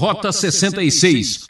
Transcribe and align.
Rota 0.00 0.32
66. 0.32 1.40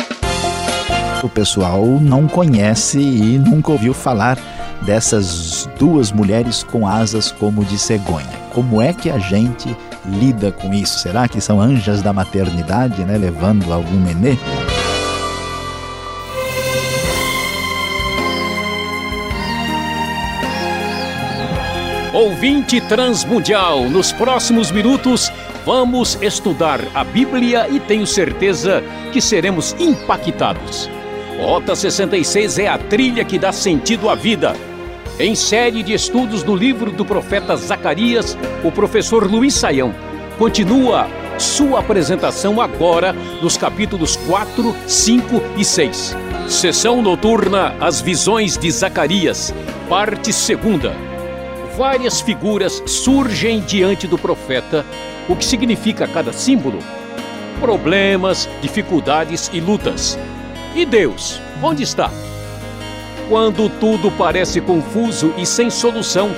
O 1.23 1.29
pessoal 1.29 1.87
não 1.87 2.27
conhece 2.27 2.99
e 2.99 3.38
nunca 3.38 3.71
ouviu 3.71 3.95
falar 3.95 4.37
dessas 4.83 5.69
duas 5.79 6.11
mulheres 6.11 6.64
com 6.64 6.84
asas 6.84 7.30
como 7.30 7.64
de 7.64 7.78
cegonha. 7.78 8.26
Como 8.52 8.82
é 8.82 8.92
que 8.92 9.08
a 9.08 9.21
gente 9.21 9.68
lida 10.04 10.50
com 10.50 10.74
isso? 10.74 10.98
Será 10.98 11.28
que 11.28 11.40
são 11.40 11.60
anjas 11.60 12.02
da 12.02 12.12
maternidade, 12.12 13.04
né, 13.04 13.16
levando 13.16 13.72
algum 13.72 14.00
nenê? 14.00 14.37
Ouvinte 22.12 22.80
Transmundial, 22.80 23.88
nos 23.88 24.10
próximos 24.10 24.73
minutos 24.73 25.30
vamos 25.65 26.19
estudar 26.20 26.80
a 26.95 27.05
Bíblia 27.05 27.69
e 27.69 27.80
tenho 27.80 28.06
certeza 28.06 28.83
que 29.12 29.20
seremos 29.20 29.75
impactados. 29.79 30.89
Rota 31.39 31.75
66 31.75 32.59
é 32.59 32.69
a 32.69 32.79
trilha 32.79 33.25
que 33.25 33.39
dá 33.39 33.53
sentido 33.53 34.09
à 34.09 34.15
vida. 34.15 34.55
Em 35.19 35.34
série 35.34 35.83
de 35.83 35.93
estudos 35.93 36.43
do 36.43 36.55
livro 36.55 36.91
do 36.91 37.05
profeta 37.05 37.57
Zacarias, 37.57 38.37
o 38.65 38.73
professor 38.73 39.31
Luiz 39.31 39.55
Saião 39.55 39.95
continua 40.39 41.09
sua 41.39 41.81
apresentação 41.81 42.61
agora 42.61 43.15
nos 43.42 43.56
capítulos 43.56 44.17
4, 44.17 44.75
5 44.87 45.42
e 45.56 45.65
6. 45.65 46.17
Sessão 46.48 47.01
noturna 47.01 47.75
As 47.81 48.01
Visões 48.01 48.59
de 48.59 48.70
Zacarias, 48.70 49.55
parte 49.89 50.33
segunda 50.33 51.09
várias 51.77 52.20
figuras 52.20 52.83
surgem 52.87 53.60
diante 53.60 54.06
do 54.06 54.19
profeta, 54.19 54.84
o 55.28 55.37
que 55.37 55.45
significa 55.45 56.06
cada 56.06 56.33
símbolo? 56.33 56.78
Problemas, 57.61 58.48
dificuldades 58.61 59.51
e 59.52 59.61
lutas. 59.61 60.19
E 60.75 60.84
Deus, 60.84 61.41
onde 61.62 61.83
está? 61.83 62.11
Quando 63.28 63.69
tudo 63.78 64.11
parece 64.12 64.61
confuso 64.61 65.33
e 65.36 65.47
sem 65.47 65.70
solução, 65.70 66.30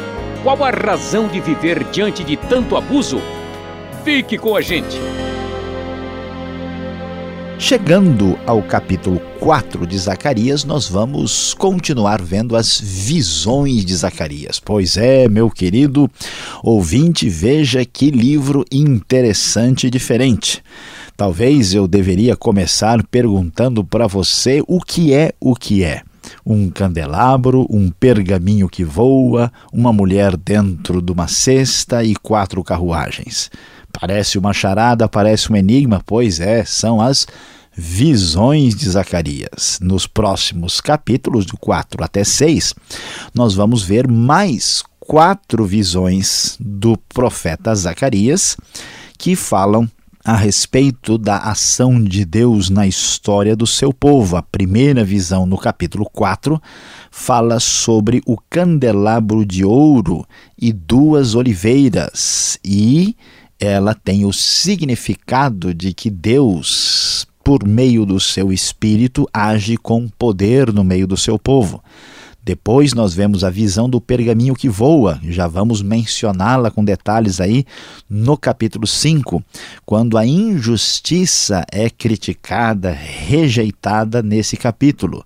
qual 0.42 0.62
a 0.64 0.70
razão 0.70 1.28
de 1.28 1.40
viver 1.40 1.84
diante 1.84 2.24
de 2.24 2.36
tanto 2.36 2.76
abuso? 2.76 3.20
Fique 4.04 4.36
com 4.36 4.56
a 4.56 4.60
gente! 4.60 4.98
Chegando 7.62 8.36
ao 8.44 8.60
capítulo 8.60 9.20
4 9.38 9.86
de 9.86 9.96
Zacarias, 9.96 10.64
nós 10.64 10.88
vamos 10.88 11.54
continuar 11.54 12.20
vendo 12.20 12.56
as 12.56 12.80
visões 12.80 13.84
de 13.84 13.94
Zacarias. 13.94 14.58
Pois 14.58 14.96
é, 14.96 15.28
meu 15.28 15.48
querido 15.48 16.10
ouvinte, 16.60 17.28
veja 17.28 17.84
que 17.84 18.10
livro 18.10 18.64
interessante 18.70 19.86
e 19.86 19.90
diferente. 19.90 20.60
Talvez 21.16 21.72
eu 21.72 21.86
deveria 21.86 22.34
começar 22.34 23.00
perguntando 23.06 23.84
para 23.84 24.08
você 24.08 24.60
o 24.66 24.80
que 24.80 25.14
é 25.14 25.32
o 25.40 25.54
que 25.54 25.84
é 25.84 26.02
um 26.44 26.68
candelabro, 26.70 27.66
um 27.70 27.90
pergaminho 27.90 28.68
que 28.68 28.84
voa, 28.84 29.52
uma 29.72 29.92
mulher 29.92 30.36
dentro 30.36 31.00
de 31.00 31.12
uma 31.12 31.28
cesta 31.28 32.02
e 32.02 32.14
quatro 32.16 32.62
carruagens. 32.64 33.50
Parece 33.92 34.38
uma 34.38 34.52
charada, 34.52 35.08
parece 35.08 35.52
um 35.52 35.56
enigma, 35.56 36.02
pois 36.04 36.40
é, 36.40 36.64
são 36.64 37.00
as 37.00 37.26
visões 37.74 38.74
de 38.74 38.88
Zacarias. 38.90 39.78
Nos 39.80 40.06
próximos 40.06 40.80
capítulos, 40.80 41.46
do 41.46 41.56
4 41.56 42.02
até 42.04 42.24
6, 42.24 42.74
nós 43.34 43.54
vamos 43.54 43.82
ver 43.82 44.08
mais 44.08 44.82
quatro 45.00 45.64
visões 45.64 46.56
do 46.60 46.96
profeta 46.96 47.74
Zacarias 47.74 48.56
que 49.18 49.34
falam 49.34 49.88
a 50.24 50.36
respeito 50.36 51.18
da 51.18 51.38
ação 51.38 52.02
de 52.02 52.24
Deus 52.24 52.70
na 52.70 52.86
história 52.86 53.56
do 53.56 53.66
seu 53.66 53.92
povo. 53.92 54.36
A 54.36 54.42
primeira 54.42 55.04
visão, 55.04 55.46
no 55.46 55.58
capítulo 55.58 56.08
4, 56.12 56.60
fala 57.10 57.58
sobre 57.58 58.22
o 58.24 58.36
candelabro 58.48 59.44
de 59.44 59.64
ouro 59.64 60.24
e 60.56 60.72
duas 60.72 61.34
oliveiras, 61.34 62.58
e 62.64 63.16
ela 63.64 63.94
tem 63.94 64.24
o 64.24 64.32
significado 64.32 65.72
de 65.72 65.94
que 65.94 66.10
Deus, 66.10 67.24
por 67.44 67.64
meio 67.64 68.04
do 68.04 68.18
seu 68.18 68.52
espírito, 68.52 69.28
age 69.32 69.76
com 69.76 70.08
poder 70.08 70.72
no 70.72 70.82
meio 70.82 71.06
do 71.06 71.16
seu 71.16 71.38
povo. 71.38 71.80
Depois 72.44 72.92
nós 72.92 73.14
vemos 73.14 73.44
a 73.44 73.50
visão 73.50 73.88
do 73.88 74.00
pergaminho 74.00 74.56
que 74.56 74.68
voa, 74.68 75.20
já 75.22 75.46
vamos 75.46 75.80
mencioná-la 75.80 76.72
com 76.72 76.84
detalhes 76.84 77.40
aí 77.40 77.64
no 78.10 78.36
capítulo 78.36 78.84
5, 78.84 79.40
quando 79.86 80.18
a 80.18 80.26
injustiça 80.26 81.64
é 81.70 81.88
criticada, 81.88 82.90
rejeitada 82.90 84.24
nesse 84.24 84.56
capítulo. 84.56 85.24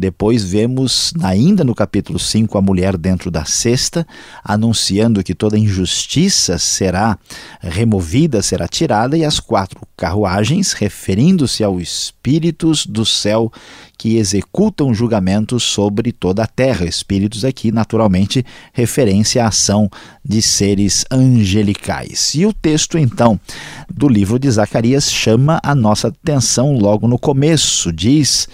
Depois 0.00 0.42
vemos, 0.42 1.12
ainda 1.20 1.62
no 1.62 1.74
capítulo 1.74 2.18
5, 2.18 2.56
a 2.56 2.62
mulher 2.62 2.96
dentro 2.96 3.30
da 3.30 3.44
cesta, 3.44 4.06
anunciando 4.42 5.22
que 5.22 5.34
toda 5.34 5.58
injustiça 5.58 6.56
será 6.56 7.18
removida, 7.60 8.40
será 8.40 8.66
tirada, 8.66 9.18
e 9.18 9.26
as 9.26 9.38
quatro 9.38 9.78
carruagens, 9.98 10.72
referindo-se 10.72 11.62
aos 11.62 11.82
espíritos 11.82 12.86
do 12.86 13.04
céu 13.04 13.52
que 13.98 14.16
executam 14.16 14.94
julgamentos 14.94 15.64
sobre 15.64 16.12
toda 16.12 16.44
a 16.44 16.46
terra. 16.46 16.86
Espíritos 16.86 17.44
aqui, 17.44 17.70
naturalmente, 17.70 18.42
referência 18.72 19.44
à 19.44 19.48
ação 19.48 19.90
de 20.24 20.40
seres 20.40 21.04
angelicais. 21.10 22.34
E 22.34 22.46
o 22.46 22.54
texto, 22.54 22.96
então, 22.96 23.38
do 23.94 24.08
livro 24.08 24.38
de 24.38 24.50
Zacarias 24.50 25.12
chama 25.12 25.60
a 25.62 25.74
nossa 25.74 26.08
atenção 26.08 26.78
logo 26.78 27.06
no 27.06 27.18
começo. 27.18 27.92
Diz 27.92 28.48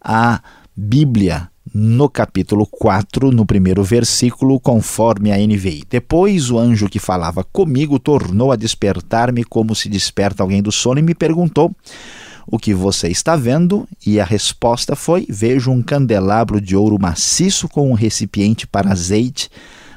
a 0.00 0.40
Bíblia, 0.84 1.48
no 1.72 2.08
capítulo 2.08 2.66
4, 2.66 3.30
no 3.30 3.46
primeiro 3.46 3.84
versículo, 3.84 4.58
conforme 4.58 5.30
a 5.30 5.38
NVI. 5.38 5.84
Depois 5.88 6.50
o 6.50 6.58
anjo 6.58 6.88
que 6.88 6.98
falava 6.98 7.44
comigo 7.44 8.00
tornou 8.00 8.50
a 8.50 8.56
despertar-me 8.56 9.44
como 9.44 9.76
se 9.76 9.88
desperta 9.88 10.42
alguém 10.42 10.60
do 10.60 10.72
sono 10.72 10.98
e 10.98 11.02
me 11.02 11.14
perguntou: 11.14 11.70
O 12.48 12.58
que 12.58 12.74
você 12.74 13.06
está 13.06 13.36
vendo? 13.36 13.86
E 14.04 14.18
a 14.18 14.24
resposta 14.24 14.96
foi: 14.96 15.24
Vejo 15.30 15.70
um 15.70 15.80
candelabro 15.80 16.60
de 16.60 16.74
ouro 16.74 16.98
maciço 17.00 17.68
com 17.68 17.88
um 17.88 17.94
recipiente 17.94 18.66
para 18.66 18.90
azeite 18.90 19.48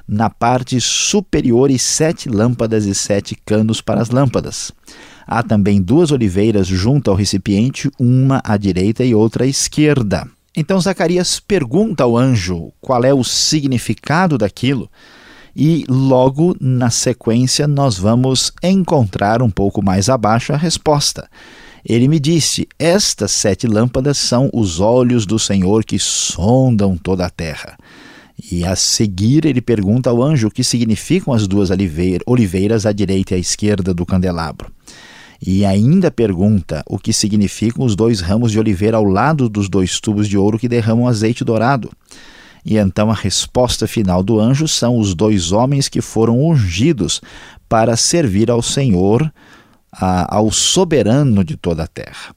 na 0.08 0.30
parte 0.30 0.80
superior 0.80 1.72
e 1.72 1.80
sete 1.80 2.30
lâmpadas 2.30 2.86
e 2.86 2.94
sete 2.94 3.36
canos 3.44 3.82
para 3.82 4.02
as 4.02 4.12
lâmpadas. 4.12 4.72
Há 5.26 5.42
também 5.42 5.82
duas 5.82 6.12
oliveiras 6.12 6.68
junto 6.68 7.10
ao 7.10 7.18
recipiente, 7.18 7.90
uma 8.00 8.40
à 8.46 8.56
direita 8.56 9.04
e 9.04 9.16
outra 9.16 9.46
à 9.46 9.48
esquerda. 9.48 10.30
Então 10.56 10.80
Zacarias 10.80 11.40
pergunta 11.40 12.04
ao 12.04 12.18
anjo 12.18 12.72
qual 12.80 13.04
é 13.04 13.14
o 13.14 13.24
significado 13.24 14.38
daquilo, 14.38 14.90
e 15.56 15.86
logo 15.90 16.56
na 16.60 16.90
sequência 16.90 17.68
nós 17.68 17.98
vamos 17.98 18.52
encontrar 18.62 19.42
um 19.42 19.50
pouco 19.50 19.84
mais 19.84 20.10
abaixo 20.10 20.54
a 20.54 20.58
resposta. 20.58 21.30
Ele 21.86 22.08
me 22.08 22.20
disse: 22.20 22.68
Estas 22.80 23.32
sete 23.32 23.68
lâmpadas 23.68 24.18
são 24.18 24.50
os 24.54 24.80
olhos 24.80 25.26
do 25.26 25.38
Senhor 25.38 25.84
que 25.86 26.00
sondam 26.00 26.98
toda 26.98 27.26
a 27.26 27.30
terra. 27.30 27.78
E 28.52 28.66
a 28.66 28.76
seguir 28.76 29.46
ele 29.46 29.62
pergunta 29.62 30.10
ao 30.10 30.22
anjo 30.22 30.48
o 30.48 30.52
que 30.52 30.64
significam 30.64 31.34
as 31.34 31.48
duas 31.48 31.70
oliveiras 32.26 32.86
à 32.86 32.92
direita 32.92 33.34
e 33.34 33.38
à 33.38 33.40
esquerda 33.40 33.94
do 33.94 34.06
candelabro. 34.06 34.75
E 35.42 35.66
ainda 35.66 36.10
pergunta 36.10 36.84
o 36.88 36.98
que 36.98 37.14
significam 37.14 37.86
os 37.86 37.96
dois 37.96 38.22
ramos 38.22 38.52
de 38.52 38.60
oliveira 38.60 38.98
ao 38.98 39.04
lado 39.04 39.50
dos 39.50 39.70
dois 39.70 40.00
tubos 40.00 40.28
de 40.28 40.38
ouro 40.38 40.60
que 40.60 40.70
derramam 40.70 41.08
azeite 41.08 41.44
dourado. 41.44 41.92
E 42.66 42.78
então 42.78 43.12
a 43.12 43.14
resposta 43.14 43.86
final 43.86 44.24
do 44.24 44.40
anjo 44.40 44.68
são 44.68 44.98
os 44.98 45.14
dois 45.14 45.52
homens 45.52 45.88
que 45.88 46.02
foram 46.02 46.44
ungidos 46.44 47.22
para 47.70 47.96
servir 47.96 48.50
ao 48.50 48.62
Senhor, 48.62 49.32
a, 49.92 50.36
ao 50.36 50.52
soberano 50.52 51.44
de 51.44 51.56
toda 51.56 51.84
a 51.84 51.88
terra. 51.88 52.36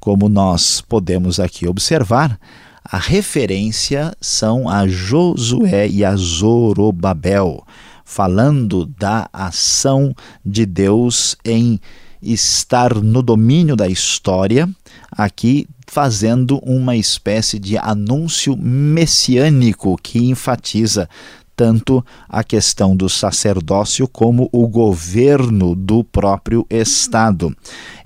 Como 0.00 0.28
nós 0.28 0.80
podemos 0.80 1.38
aqui 1.38 1.66
observar, 1.66 2.38
a 2.82 2.96
referência 2.96 4.16
são 4.20 4.68
a 4.68 4.88
Josué 4.88 5.86
e 5.86 6.02
a 6.02 6.16
Zorobabel, 6.16 7.62
falando 8.04 8.86
da 8.86 9.28
ação 9.30 10.14
de 10.42 10.64
Deus 10.64 11.36
em 11.44 11.78
estar 12.22 12.94
no 12.94 13.22
domínio 13.22 13.76
da 13.76 13.88
história, 13.88 14.68
aqui 15.10 15.66
fazendo 15.86 16.58
uma 16.58 16.96
espécie 16.96 17.58
de 17.58 17.78
anúncio 17.78 18.56
messiânico 18.56 19.96
que 20.02 20.18
enfatiza 20.18 21.08
tanto 21.58 22.06
a 22.28 22.44
questão 22.44 22.96
do 22.96 23.08
sacerdócio 23.08 24.06
como 24.06 24.48
o 24.52 24.68
governo 24.68 25.74
do 25.74 26.04
próprio 26.04 26.64
Estado. 26.70 27.52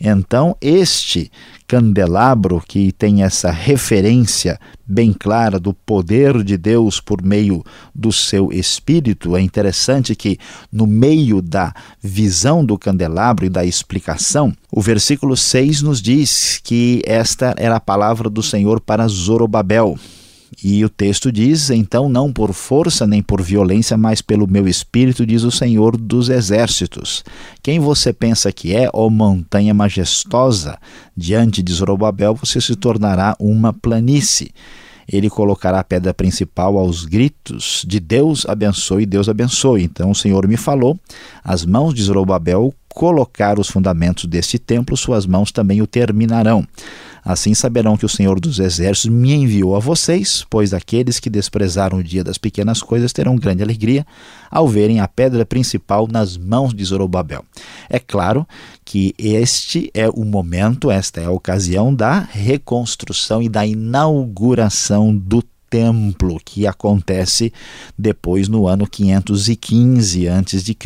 Então, 0.01 0.57
este 0.59 1.31
candelabro, 1.69 2.63
que 2.67 2.93
tem 2.93 3.23
essa 3.23 3.51
referência 3.51 4.59
bem 4.87 5.13
clara 5.13 5.61
do 5.61 5.75
poder 5.75 6.43
de 6.43 6.57
Deus 6.57 6.99
por 6.99 7.23
meio 7.23 7.63
do 7.95 8.11
seu 8.11 8.51
espírito. 8.51 9.37
É 9.37 9.43
interessante 9.43 10.17
que, 10.17 10.39
no 10.73 10.87
meio 10.87 11.43
da 11.43 11.75
visão 12.03 12.65
do 12.65 12.79
candelabro 12.79 13.45
e 13.45 13.51
da 13.51 13.67
explicação, 13.67 14.55
o 14.71 14.81
versículo 14.81 15.37
6 15.37 15.83
nos 15.83 16.01
diz 16.01 16.59
que 16.65 17.03
esta 17.05 17.55
era 17.59 17.77
a 17.77 17.81
palavra 17.81 18.31
do 18.31 18.43
Senhor 18.43 18.81
para 18.81 19.07
Zorobabel. 19.09 19.99
E 20.63 20.85
o 20.85 20.89
texto 20.89 21.31
diz: 21.31 21.71
Então, 21.71 22.09
não 22.09 22.33
por 22.33 22.53
força 22.53 23.07
nem 23.07 23.23
por 23.23 23.41
violência, 23.41 23.97
mas 23.97 24.21
pelo 24.21 24.47
meu 24.47 24.67
espírito, 24.67 25.25
diz 25.25 25.45
o 25.45 25.51
Senhor 25.51 25.97
dos 25.97 26.29
exércitos. 26.29 27.25
Quem 27.63 27.79
você 27.79 28.13
pensa 28.13 28.51
que 28.51 28.75
é, 28.75 28.89
ó 28.93 29.09
montanha 29.09 29.73
majestosa? 29.73 30.79
Diante 31.17 31.63
de 31.63 31.73
Zorobabel, 31.73 32.35
você 32.35 32.61
se 32.61 32.75
tornará 32.75 33.37
uma 33.39 33.73
planície. 33.73 34.53
Ele 35.11 35.29
colocará 35.29 35.81
a 35.81 35.85
pedra 35.85 36.15
principal 36.15 36.79
aos 36.79 37.05
gritos 37.05 37.85
de 37.87 37.99
Deus 37.99 38.47
abençoe, 38.47 39.05
Deus 39.05 39.29
abençoe. 39.29 39.83
Então 39.83 40.11
o 40.11 40.15
Senhor 40.15 40.47
me 40.47 40.57
falou: 40.57 40.99
as 41.45 41.65
mãos 41.65 41.95
de 41.95 42.03
Zorobabel 42.03 42.75
colocar 42.89 43.59
os 43.59 43.69
fundamentos 43.69 44.27
deste 44.27 44.59
templo, 44.59 44.97
suas 44.97 45.27
mãos 45.27 45.51
também 45.51 45.81
o 45.81 45.87
terminarão. 45.87 46.67
Assim 47.25 47.55
saberão 47.55 47.97
que 47.97 48.05
o 48.05 48.09
Senhor 48.09 48.41
dos 48.41 48.59
Exércitos 48.59 49.11
me 49.11 49.33
enviou 49.33 49.77
a 49.77 49.79
vocês, 49.79 50.45
pois 50.51 50.75
aqueles 50.75 51.21
que 51.21 51.31
desprezaram 51.31 51.99
o 51.99 52.03
dia 52.03 52.25
das 52.25 52.37
pequenas 52.37 52.83
coisas 52.83 53.13
terão 53.13 53.37
grande 53.37 53.63
alegria 53.63 54.05
ao 54.51 54.67
verem 54.67 54.99
a 54.99 55.07
pedra 55.07 55.47
principal 55.47 56.09
nas 56.09 56.37
mãos 56.37 56.75
de 56.75 56.85
Zorobabel. 56.85 57.45
É 57.89 58.01
claro 58.01 58.47
que 58.85 59.15
este 59.19 59.91
é 59.95 60.09
o 60.09 60.25
momento, 60.25 60.91
esta 60.91 61.21
é 61.21 61.27
a 61.27 61.31
ocasião 61.31 61.95
da 61.95 62.19
reconstrução 62.19 63.41
e 63.41 63.49
da 63.49 63.65
inauguração 63.65 65.17
do 65.17 65.43
templo 65.73 66.39
que 66.45 66.67
acontece 66.67 67.51
depois 67.99 68.47
no 68.47 68.69
ano 68.69 68.87
515 68.87 70.29
a.C. 70.29 70.77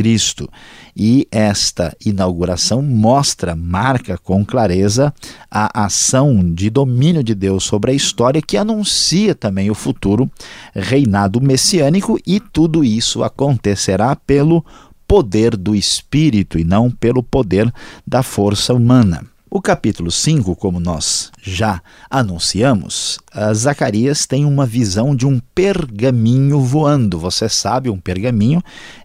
E 0.97 1.27
esta 1.29 1.97
inauguração 2.07 2.81
mostra, 2.81 3.57
marca 3.57 4.17
com 4.17 4.47
clareza 4.47 5.13
a 5.51 5.87
ação 5.87 6.55
de 6.55 6.71
domínio 6.71 7.25
de 7.25 7.35
Deus 7.35 7.65
sobre 7.65 7.91
a 7.91 7.95
história 7.95 8.41
que 8.41 8.57
anuncia 8.57 9.35
também 9.35 9.73
o 9.73 9.75
futuro 9.75 10.31
reinado 10.73 11.41
messiânico 11.41 12.17
e 12.25 12.39
tudo 12.39 12.85
isso 12.85 13.25
acontecerá 13.25 14.15
pelo 14.15 14.65
poder 15.09 15.57
do 15.57 15.75
espírito 15.75 16.61
e 16.61 16.65
não 16.65 16.93
pelo 16.93 17.25
poder 17.25 17.73
da 18.07 18.23
força 18.23 18.73
humana. 18.73 19.27
O 19.49 19.63
capítulo 19.63 20.11
5, 20.11 20.55
como 20.57 20.79
nós 20.79 21.31
já 21.41 21.81
anunciamos, 22.11 23.19
Zacarias 23.53 24.27
tem 24.27 24.45
uma 24.45 24.65
visão 24.65 25.15
de 25.15 25.27
um 25.27 25.41
pergaminho 25.55 26.61
voando. 26.61 27.19
Você 27.19 27.49
sabe, 27.49 27.91
um 27.91 27.99
pergaminho 27.99 28.63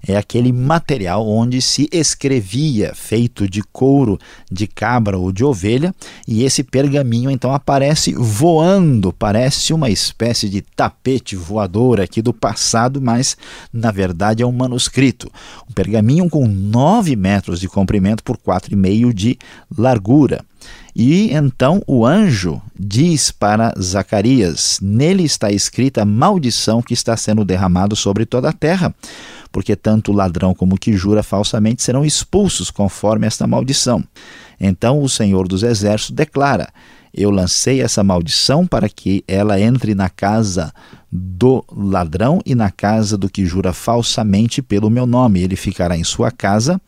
é 0.07 0.15
aquele 0.15 0.53
material 0.53 1.27
onde 1.27 1.61
se 1.61 1.89
escrevia, 1.91 2.93
feito 2.95 3.47
de 3.47 3.61
couro 3.61 4.17
de 4.49 4.67
cabra 4.67 5.17
ou 5.17 5.31
de 5.31 5.43
ovelha, 5.43 5.93
e 6.27 6.43
esse 6.43 6.63
pergaminho 6.63 7.29
então 7.29 7.53
aparece 7.53 8.13
voando, 8.13 9.11
parece 9.11 9.73
uma 9.73 9.89
espécie 9.89 10.47
de 10.49 10.61
tapete 10.61 11.35
voador 11.35 11.99
aqui 11.99 12.21
do 12.21 12.33
passado, 12.33 13.01
mas 13.01 13.35
na 13.73 13.91
verdade 13.91 14.43
é 14.43 14.45
um 14.45 14.51
manuscrito. 14.51 15.29
Um 15.69 15.73
pergaminho 15.73 16.29
com 16.29 16.47
9 16.47 17.15
metros 17.15 17.59
de 17.59 17.67
comprimento 17.67 18.23
por 18.23 18.37
4,5 18.37 19.13
de 19.13 19.37
largura. 19.77 20.43
E 20.95 21.33
então 21.33 21.81
o 21.87 22.05
anjo 22.05 22.61
diz 22.77 23.31
para 23.31 23.73
Zacarias: 23.79 24.79
Nele 24.81 25.23
está 25.23 25.51
escrita 25.51 26.01
a 26.01 26.05
maldição 26.05 26.81
que 26.81 26.93
está 26.93 27.15
sendo 27.15 27.45
derramado 27.45 27.95
sobre 27.95 28.25
toda 28.25 28.49
a 28.49 28.53
terra, 28.53 28.93
porque 29.51 29.75
tanto 29.75 30.11
o 30.11 30.15
ladrão 30.15 30.53
como 30.53 30.75
o 30.75 30.77
que 30.77 30.93
jura 30.93 31.23
falsamente 31.23 31.81
serão 31.81 32.05
expulsos 32.05 32.69
conforme 32.69 33.27
esta 33.27 33.47
maldição. 33.47 34.03
Então 34.63 35.01
o 35.01 35.09
Senhor 35.09 35.47
dos 35.47 35.63
Exércitos 35.63 36.15
declara: 36.15 36.69
Eu 37.11 37.31
lancei 37.31 37.81
essa 37.81 38.03
maldição 38.03 38.67
para 38.67 38.87
que 38.87 39.23
ela 39.27 39.59
entre 39.59 39.95
na 39.95 40.07
casa 40.07 40.71
do 41.11 41.65
ladrão 41.75 42.39
e 42.45 42.55
na 42.55 42.71
casa 42.71 43.17
do 43.17 43.27
que 43.27 43.45
jura 43.45 43.73
falsamente 43.73 44.61
pelo 44.61 44.89
meu 44.89 45.07
nome. 45.07 45.41
Ele 45.41 45.55
ficará 45.55 45.97
em 45.97 46.03
sua 46.03 46.31
casa 46.31 46.79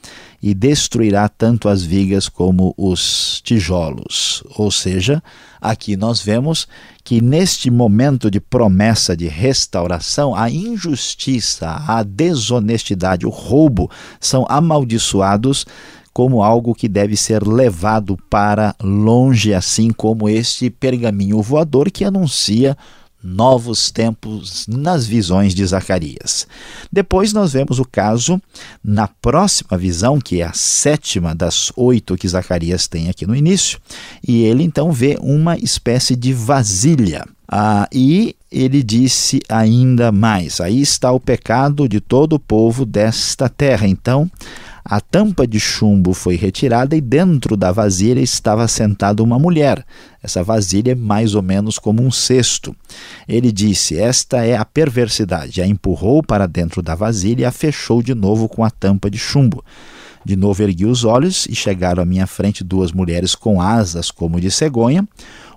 e 0.41 0.53
destruirá 0.53 1.27
tanto 1.27 1.67
as 1.67 1.83
vigas 1.83 2.29
como 2.29 2.73
os 2.77 3.41
tijolos. 3.43 4.43
Ou 4.55 4.69
seja, 4.69 5.21
aqui 5.59 5.97
nós 5.97 6.21
vemos 6.21 6.67
que 7.03 7.19
neste 7.19 7.71
momento 7.71 8.29
de 8.29 8.39
promessa 8.39 9.17
de 9.17 9.27
restauração, 9.27 10.35
a 10.35 10.49
injustiça, 10.49 11.83
a 11.87 12.03
desonestidade, 12.03 13.25
o 13.25 13.29
roubo 13.29 13.89
são 14.21 14.45
amaldiçoados 14.47 15.65
como 16.13 16.44
algo 16.44 16.75
que 16.75 16.88
deve 16.88 17.18
ser 17.18 17.45
levado 17.45 18.18
para 18.30 18.75
longe, 18.81 19.54
assim 19.54 19.89
como 19.89 20.30
este 20.30 20.69
pergaminho 20.69 21.42
voador 21.42 21.89
que 21.89 22.06
anuncia 22.06 22.77
novos 23.24 23.89
tempos 23.89 24.68
nas 24.68 25.07
visões 25.07 25.56
de 25.56 25.65
Zacarias. 25.65 26.45
Depois 26.92 27.31
nós 27.31 27.54
vemos 27.54 27.80
o 27.80 27.86
caso 27.86 28.42
na 28.83 29.07
próxima 29.07 29.77
visão, 29.77 30.19
que 30.19 30.42
é 30.42 30.45
a 30.45 30.54
sétima 30.54 31.33
das 31.33 31.71
oito 31.77 32.18
que 32.18 32.27
Zacarias 32.27 32.88
tem 32.88 33.09
aqui 33.09 33.25
no 33.25 33.36
início, 33.36 33.80
e 34.27 34.44
ele 34.44 34.63
então 34.63 34.92
vê 34.92 35.18
uma 35.21 35.57
espécie 35.57 36.16
de 36.16 36.33
vasilha. 36.33 37.25
Ah, 37.48 37.88
e 37.92 38.36
ele 38.51 38.83
disse 38.83 39.39
ainda 39.48 40.12
mais: 40.12 40.59
aí 40.59 40.81
está 40.81 41.12
o 41.12 41.19
pecado 41.19 41.88
de 41.88 42.01
todo 42.01 42.33
o 42.33 42.39
povo 42.39 42.86
desta 42.86 43.48
terra. 43.48 43.88
Então, 43.88 44.30
a 44.85 45.00
tampa 45.00 45.47
de 45.47 45.59
chumbo 45.59 46.13
foi 46.13 46.35
retirada 46.35 46.95
e 46.95 47.00
dentro 47.00 47.56
da 47.56 47.71
vasilha 47.71 48.19
estava 48.19 48.68
sentada 48.68 49.24
uma 49.24 49.39
mulher. 49.39 49.85
Essa 50.21 50.44
vasilha 50.44 50.91
é 50.91 50.95
mais 50.95 51.35
ou 51.35 51.41
menos 51.41 51.80
como 51.80 52.03
um 52.03 52.12
cesto. 52.12 52.75
Ele 53.27 53.51
disse: 53.51 53.97
Esta 53.97 54.45
é 54.45 54.57
a 54.57 54.65
perversidade. 54.65 55.62
A 55.62 55.68
empurrou 55.68 56.21
para 56.21 56.47
dentro 56.47 56.81
da 56.81 56.95
vasilha 56.95 57.44
e 57.44 57.45
a 57.45 57.51
fechou 57.51 58.03
de 58.03 58.13
novo 58.13 58.50
com 58.50 58.63
a 58.63 58.69
tampa 58.69 59.09
de 59.09 59.18
chumbo. 59.18 59.63
De 60.25 60.35
novo 60.35 60.62
ergui 60.63 60.85
os 60.85 61.03
olhos 61.03 61.45
e 61.50 61.56
chegaram 61.56 62.01
à 62.01 62.06
minha 62.06 62.27
frente 62.27 62.63
duas 62.63 62.91
mulheres 62.91 63.35
com 63.35 63.62
asas 63.62 64.12
como 64.12 64.39
de 64.39 64.51
cegonha. 64.51 65.07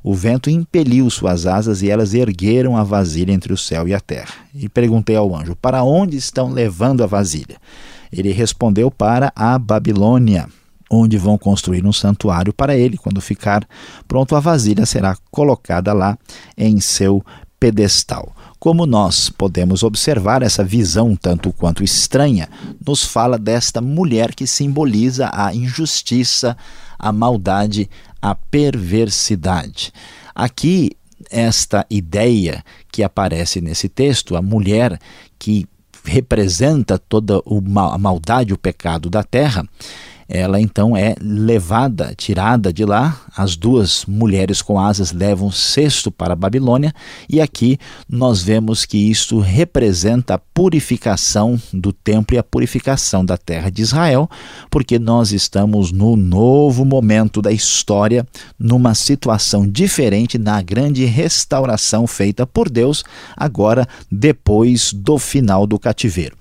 O 0.02 0.14
vento 0.14 0.50
impeliu 0.50 1.10
suas 1.10 1.46
asas 1.46 1.82
e 1.82 1.90
elas 1.90 2.14
ergueram 2.14 2.76
a 2.76 2.84
vasilha 2.84 3.32
entre 3.32 3.52
o 3.52 3.56
céu 3.56 3.88
e 3.88 3.94
a 3.94 4.00
terra. 4.00 4.34
E 4.54 4.68
perguntei 4.68 5.16
ao 5.16 5.34
anjo: 5.34 5.56
Para 5.56 5.82
onde 5.82 6.16
estão 6.16 6.48
levando 6.48 7.02
a 7.02 7.06
vasilha? 7.06 7.56
Ele 8.16 8.32
respondeu 8.32 8.90
para 8.90 9.30
a 9.36 9.58
Babilônia, 9.58 10.48
onde 10.90 11.18
vão 11.18 11.36
construir 11.36 11.84
um 11.84 11.92
santuário 11.92 12.52
para 12.52 12.74
ele. 12.74 12.96
Quando 12.96 13.20
ficar 13.20 13.68
pronto, 14.08 14.34
a 14.34 14.40
vasilha 14.40 14.86
será 14.86 15.16
colocada 15.30 15.92
lá 15.92 16.16
em 16.56 16.80
seu 16.80 17.22
pedestal. 17.60 18.34
Como 18.58 18.86
nós 18.86 19.28
podemos 19.28 19.82
observar, 19.82 20.42
essa 20.42 20.64
visão, 20.64 21.14
tanto 21.14 21.52
quanto 21.52 21.84
estranha, 21.84 22.48
nos 22.84 23.04
fala 23.04 23.38
desta 23.38 23.80
mulher 23.82 24.34
que 24.34 24.46
simboliza 24.46 25.30
a 25.32 25.54
injustiça, 25.54 26.56
a 26.98 27.12
maldade, 27.12 27.90
a 28.20 28.34
perversidade. 28.34 29.92
Aqui, 30.34 30.92
esta 31.30 31.84
ideia 31.90 32.64
que 32.90 33.02
aparece 33.02 33.60
nesse 33.60 33.88
texto, 33.88 34.36
a 34.36 34.42
mulher 34.42 34.98
que 35.38 35.66
representa 36.06 36.98
toda 36.98 37.42
a 37.92 37.98
maldade, 37.98 38.54
o 38.54 38.58
pecado 38.58 39.10
da 39.10 39.22
terra, 39.22 39.66
ela 40.28 40.60
então 40.60 40.96
é 40.96 41.14
levada, 41.20 42.12
tirada 42.16 42.72
de 42.72 42.84
lá. 42.84 43.20
As 43.36 43.54
duas 43.54 44.04
mulheres 44.06 44.60
com 44.60 44.78
asas 44.78 45.12
levam 45.12 45.50
cesto 45.50 46.10
para 46.10 46.32
a 46.32 46.36
Babilônia, 46.36 46.92
e 47.28 47.40
aqui 47.40 47.78
nós 48.08 48.42
vemos 48.42 48.84
que 48.84 48.98
isto 49.10 49.38
representa 49.38 50.34
a 50.34 50.38
purificação 50.38 51.60
do 51.72 51.92
templo 51.92 52.34
e 52.34 52.38
a 52.38 52.42
purificação 52.42 53.24
da 53.24 53.36
terra 53.36 53.70
de 53.70 53.82
Israel, 53.82 54.28
porque 54.70 54.98
nós 54.98 55.32
estamos 55.32 55.92
no 55.92 56.16
novo 56.16 56.84
momento 56.84 57.40
da 57.40 57.52
história, 57.52 58.26
numa 58.58 58.94
situação 58.94 59.68
diferente 59.68 60.38
na 60.38 60.60
grande 60.60 61.04
restauração 61.04 62.06
feita 62.06 62.46
por 62.46 62.68
Deus, 62.68 63.04
agora 63.36 63.86
depois 64.10 64.92
do 64.92 65.18
final 65.18 65.66
do 65.66 65.78
cativeiro. 65.78 66.36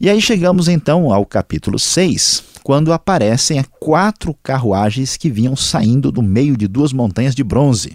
E 0.00 0.10
aí 0.10 0.20
chegamos 0.20 0.68
então 0.68 1.12
ao 1.12 1.24
capítulo 1.24 1.78
6 1.78 2.53
quando 2.64 2.94
aparecem 2.94 3.62
quatro 3.78 4.34
carruagens 4.42 5.18
que 5.18 5.30
vinham 5.30 5.54
saindo 5.54 6.10
do 6.10 6.22
meio 6.22 6.56
de 6.56 6.66
duas 6.66 6.94
montanhas 6.94 7.34
de 7.34 7.44
bronze. 7.44 7.94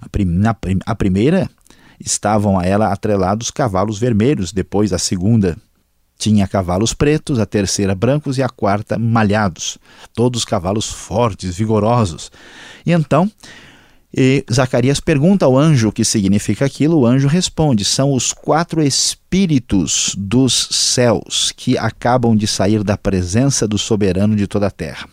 A, 0.00 0.08
prim 0.08 0.78
a 0.86 0.94
primeira 0.94 1.50
estavam 1.98 2.56
a 2.56 2.64
ela 2.64 2.92
atrelados 2.92 3.50
cavalos 3.50 3.98
vermelhos, 3.98 4.52
depois 4.52 4.92
a 4.92 4.98
segunda 4.98 5.58
tinha 6.16 6.46
cavalos 6.46 6.94
pretos, 6.94 7.40
a 7.40 7.46
terceira 7.46 7.92
brancos 7.92 8.38
e 8.38 8.42
a 8.42 8.48
quarta 8.48 8.96
malhados, 8.96 9.78
todos 10.14 10.44
cavalos 10.44 10.88
fortes, 10.88 11.56
vigorosos. 11.56 12.30
E 12.86 12.92
então 12.92 13.28
e 14.12 14.42
Zacarias 14.50 15.00
pergunta 15.00 15.44
ao 15.44 15.56
anjo 15.56 15.88
o 15.88 15.92
que 15.92 16.04
significa 16.04 16.64
aquilo. 16.64 17.00
O 17.00 17.06
anjo 17.06 17.28
responde: 17.28 17.84
são 17.84 18.12
os 18.12 18.32
quatro 18.32 18.82
espíritos 18.82 20.14
dos 20.16 20.68
céus 20.70 21.52
que 21.54 21.76
acabam 21.76 22.34
de 22.34 22.46
sair 22.46 22.82
da 22.82 22.96
presença 22.96 23.68
do 23.68 23.76
soberano 23.76 24.34
de 24.34 24.46
toda 24.46 24.66
a 24.66 24.70
terra. 24.70 25.08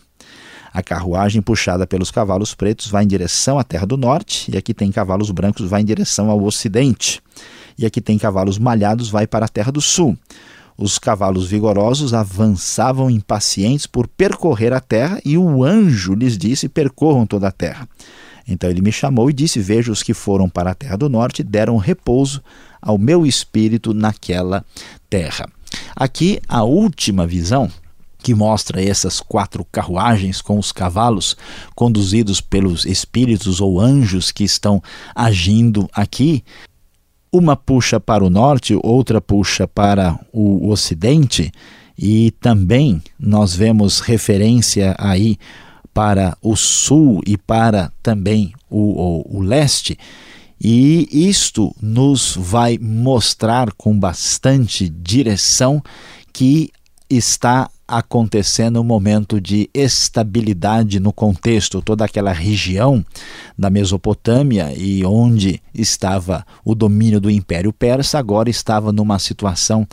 A 0.72 0.82
carruagem 0.82 1.40
puxada 1.40 1.86
pelos 1.86 2.10
cavalos 2.10 2.54
pretos 2.54 2.88
vai 2.88 3.04
em 3.04 3.06
direção 3.06 3.58
à 3.58 3.64
terra 3.64 3.86
do 3.86 3.96
norte, 3.96 4.50
e 4.52 4.56
aqui 4.56 4.74
tem 4.74 4.90
cavalos 4.90 5.30
brancos 5.30 5.68
vai 5.68 5.82
em 5.82 5.84
direção 5.84 6.30
ao 6.30 6.42
ocidente. 6.42 7.22
E 7.78 7.84
aqui 7.84 8.00
tem 8.00 8.18
cavalos 8.18 8.58
malhados 8.58 9.08
vai 9.10 9.26
para 9.26 9.44
a 9.44 9.48
terra 9.48 9.70
do 9.70 9.80
sul. 9.80 10.16
Os 10.78 10.98
cavalos 10.98 11.46
vigorosos 11.46 12.12
avançavam 12.12 13.10
impacientes 13.10 13.86
por 13.86 14.06
percorrer 14.06 14.72
a 14.72 14.80
terra, 14.80 15.20
e 15.24 15.36
o 15.36 15.62
anjo 15.64 16.14
lhes 16.14 16.36
disse: 16.36 16.68
percorram 16.68 17.26
toda 17.26 17.48
a 17.48 17.52
terra. 17.52 17.88
Então 18.46 18.70
ele 18.70 18.80
me 18.80 18.92
chamou 18.92 19.28
e 19.28 19.32
disse: 19.32 19.60
Veja 19.60 19.90
os 19.90 20.02
que 20.02 20.14
foram 20.14 20.48
para 20.48 20.70
a 20.70 20.74
terra 20.74 20.96
do 20.96 21.08
norte, 21.08 21.42
deram 21.42 21.76
repouso 21.76 22.42
ao 22.80 22.96
meu 22.96 23.26
espírito 23.26 23.92
naquela 23.92 24.64
terra. 25.10 25.48
Aqui 25.94 26.40
a 26.48 26.62
última 26.62 27.26
visão 27.26 27.70
que 28.18 28.34
mostra 28.34 28.82
essas 28.82 29.20
quatro 29.20 29.64
carruagens 29.64 30.40
com 30.40 30.58
os 30.58 30.72
cavalos 30.72 31.36
conduzidos 31.76 32.40
pelos 32.40 32.84
espíritos 32.84 33.60
ou 33.60 33.80
anjos 33.80 34.32
que 34.32 34.42
estão 34.42 34.82
agindo 35.14 35.88
aqui. 35.92 36.42
Uma 37.30 37.54
puxa 37.54 38.00
para 38.00 38.24
o 38.24 38.30
norte, 38.30 38.76
outra 38.82 39.20
puxa 39.20 39.68
para 39.68 40.18
o 40.32 40.68
ocidente, 40.70 41.52
e 41.98 42.32
também 42.40 43.00
nós 43.18 43.54
vemos 43.54 44.00
referência 44.00 44.96
aí 44.98 45.38
para 45.96 46.36
o 46.42 46.54
sul 46.54 47.22
e 47.26 47.38
para 47.38 47.90
também 48.02 48.52
o, 48.68 49.24
o, 49.32 49.38
o 49.38 49.40
leste. 49.40 49.98
E 50.60 51.08
isto 51.10 51.74
nos 51.80 52.36
vai 52.36 52.76
mostrar 52.76 53.72
com 53.72 53.98
bastante 53.98 54.90
direção 54.90 55.82
que 56.34 56.70
está 57.08 57.70
acontecendo 57.88 58.80
um 58.80 58.84
momento 58.84 59.40
de 59.40 59.70
estabilidade 59.72 60.98
no 60.98 61.12
contexto, 61.12 61.80
toda 61.80 62.04
aquela 62.04 62.32
região 62.32 63.04
da 63.56 63.70
Mesopotâmia 63.70 64.74
e 64.76 65.04
onde 65.04 65.62
estava 65.72 66.44
o 66.64 66.74
domínio 66.74 67.20
do 67.20 67.30
Império 67.30 67.72
Persa, 67.72 68.18
agora 68.18 68.50
estava 68.50 68.92
numa 68.92 69.18
situação 69.18 69.86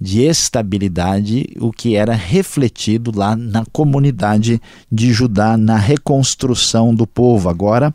de 0.00 0.22
estabilidade, 0.22 1.46
o 1.58 1.72
que 1.72 1.96
era 1.96 2.14
refletido 2.14 3.12
lá 3.16 3.34
na 3.34 3.64
comunidade 3.72 4.60
de 4.92 5.12
Judá, 5.12 5.56
na 5.56 5.76
reconstrução 5.76 6.94
do 6.94 7.06
povo. 7.06 7.48
Agora 7.48 7.92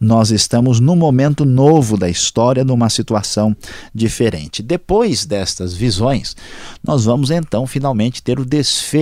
nós 0.00 0.30
estamos 0.30 0.80
num 0.80 0.96
momento 0.96 1.44
novo 1.44 1.96
da 1.96 2.08
história, 2.08 2.64
numa 2.64 2.88
situação 2.88 3.54
diferente. 3.94 4.62
Depois 4.62 5.26
destas 5.26 5.74
visões, 5.74 6.34
nós 6.82 7.04
vamos 7.04 7.30
então 7.30 7.66
finalmente 7.66 8.22
ter 8.22 8.40
o 8.40 8.44
desfecho 8.44 8.93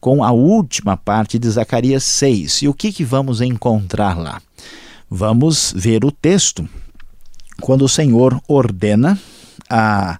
com 0.00 0.24
a 0.24 0.30
última 0.30 0.96
parte 0.96 1.38
de 1.38 1.48
Zacarias 1.50 2.04
6. 2.04 2.62
E 2.62 2.68
o 2.68 2.74
que, 2.74 2.92
que 2.92 3.04
vamos 3.04 3.40
encontrar 3.40 4.18
lá? 4.18 4.40
Vamos 5.10 5.72
ver 5.76 6.04
o 6.04 6.10
texto 6.10 6.68
quando 7.60 7.82
o 7.84 7.88
Senhor 7.88 8.40
ordena 8.48 9.18
a 9.68 10.18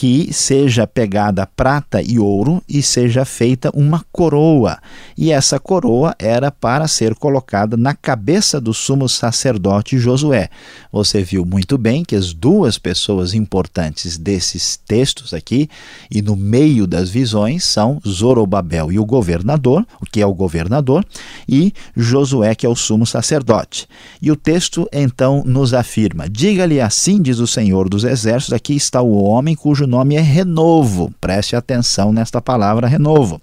que 0.00 0.32
seja 0.32 0.86
pegada 0.86 1.46
prata 1.46 2.00
e 2.00 2.18
ouro 2.18 2.62
e 2.66 2.82
seja 2.82 3.22
feita 3.26 3.70
uma 3.74 4.02
coroa. 4.10 4.78
E 5.14 5.30
essa 5.30 5.60
coroa 5.60 6.16
era 6.18 6.50
para 6.50 6.88
ser 6.88 7.14
colocada 7.14 7.76
na 7.76 7.94
cabeça 7.94 8.58
do 8.58 8.72
sumo 8.72 9.10
sacerdote 9.10 9.98
Josué. 9.98 10.48
Você 10.90 11.22
viu 11.22 11.44
muito 11.44 11.76
bem 11.76 12.02
que 12.02 12.16
as 12.16 12.32
duas 12.32 12.78
pessoas 12.78 13.34
importantes 13.34 14.16
desses 14.16 14.78
textos 14.78 15.34
aqui 15.34 15.68
e 16.10 16.22
no 16.22 16.34
meio 16.34 16.86
das 16.86 17.10
visões 17.10 17.64
são 17.64 18.00
Zorobabel 18.08 18.90
e 18.90 18.98
o 18.98 19.04
governador, 19.04 19.86
o 20.00 20.06
que 20.06 20.22
é 20.22 20.26
o 20.26 20.32
governador, 20.32 21.04
e 21.46 21.74
Josué, 21.94 22.54
que 22.54 22.64
é 22.64 22.68
o 22.70 22.74
sumo 22.74 23.04
sacerdote. 23.04 23.86
E 24.22 24.30
o 24.30 24.36
texto 24.36 24.88
então 24.94 25.42
nos 25.44 25.74
afirma: 25.74 26.26
Diga-lhe 26.26 26.80
assim, 26.80 27.20
diz 27.20 27.38
o 27.38 27.46
Senhor 27.46 27.86
dos 27.86 28.02
Exércitos, 28.02 28.54
aqui 28.54 28.74
está 28.74 29.02
o 29.02 29.22
homem 29.22 29.54
cujo 29.54 29.89
nome 29.90 30.14
é 30.14 30.20
renovo. 30.20 31.12
Preste 31.20 31.56
atenção 31.56 32.12
nesta 32.12 32.40
palavra 32.40 32.86
renovo. 32.86 33.42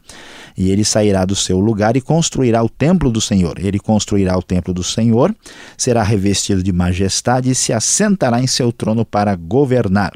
E 0.57 0.71
ele 0.71 0.83
sairá 0.83 1.25
do 1.25 1.35
seu 1.35 1.59
lugar 1.59 1.95
e 1.95 2.01
construirá 2.01 2.63
o 2.63 2.69
templo 2.69 3.11
do 3.11 3.21
Senhor. 3.21 3.59
Ele 3.59 3.77
construirá 3.77 4.35
o 4.35 4.41
templo 4.41 4.73
do 4.73 4.83
Senhor, 4.83 5.35
será 5.77 6.01
revestido 6.01 6.63
de 6.63 6.71
majestade 6.71 7.51
e 7.51 7.55
se 7.55 7.71
assentará 7.71 8.41
em 8.41 8.47
seu 8.47 8.71
trono 8.71 9.05
para 9.05 9.35
governar. 9.35 10.13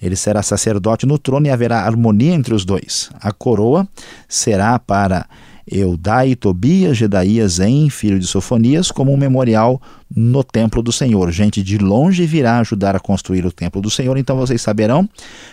Ele 0.00 0.14
será 0.14 0.42
sacerdote 0.42 1.06
no 1.06 1.18
trono 1.18 1.46
e 1.46 1.50
haverá 1.50 1.80
harmonia 1.80 2.34
entre 2.34 2.54
os 2.54 2.64
dois. 2.64 3.10
A 3.20 3.32
coroa 3.32 3.88
será 4.28 4.78
para 4.78 5.26
Eudai, 5.70 6.34
Tobias, 6.34 6.96
Gedaías, 6.96 7.60
En, 7.60 7.88
filho 7.88 8.18
de 8.18 8.26
Sofonias, 8.26 8.90
como 8.90 9.12
um 9.12 9.16
memorial 9.16 9.80
no 10.14 10.42
templo 10.42 10.82
do 10.82 10.92
Senhor. 10.92 11.30
Gente 11.30 11.62
de 11.62 11.78
longe 11.78 12.26
virá 12.26 12.58
ajudar 12.58 12.96
a 12.96 13.00
construir 13.00 13.46
o 13.46 13.52
templo 13.52 13.80
do 13.80 13.90
Senhor, 13.90 14.16
então 14.16 14.36
vocês 14.36 14.60
saberão 14.60 15.08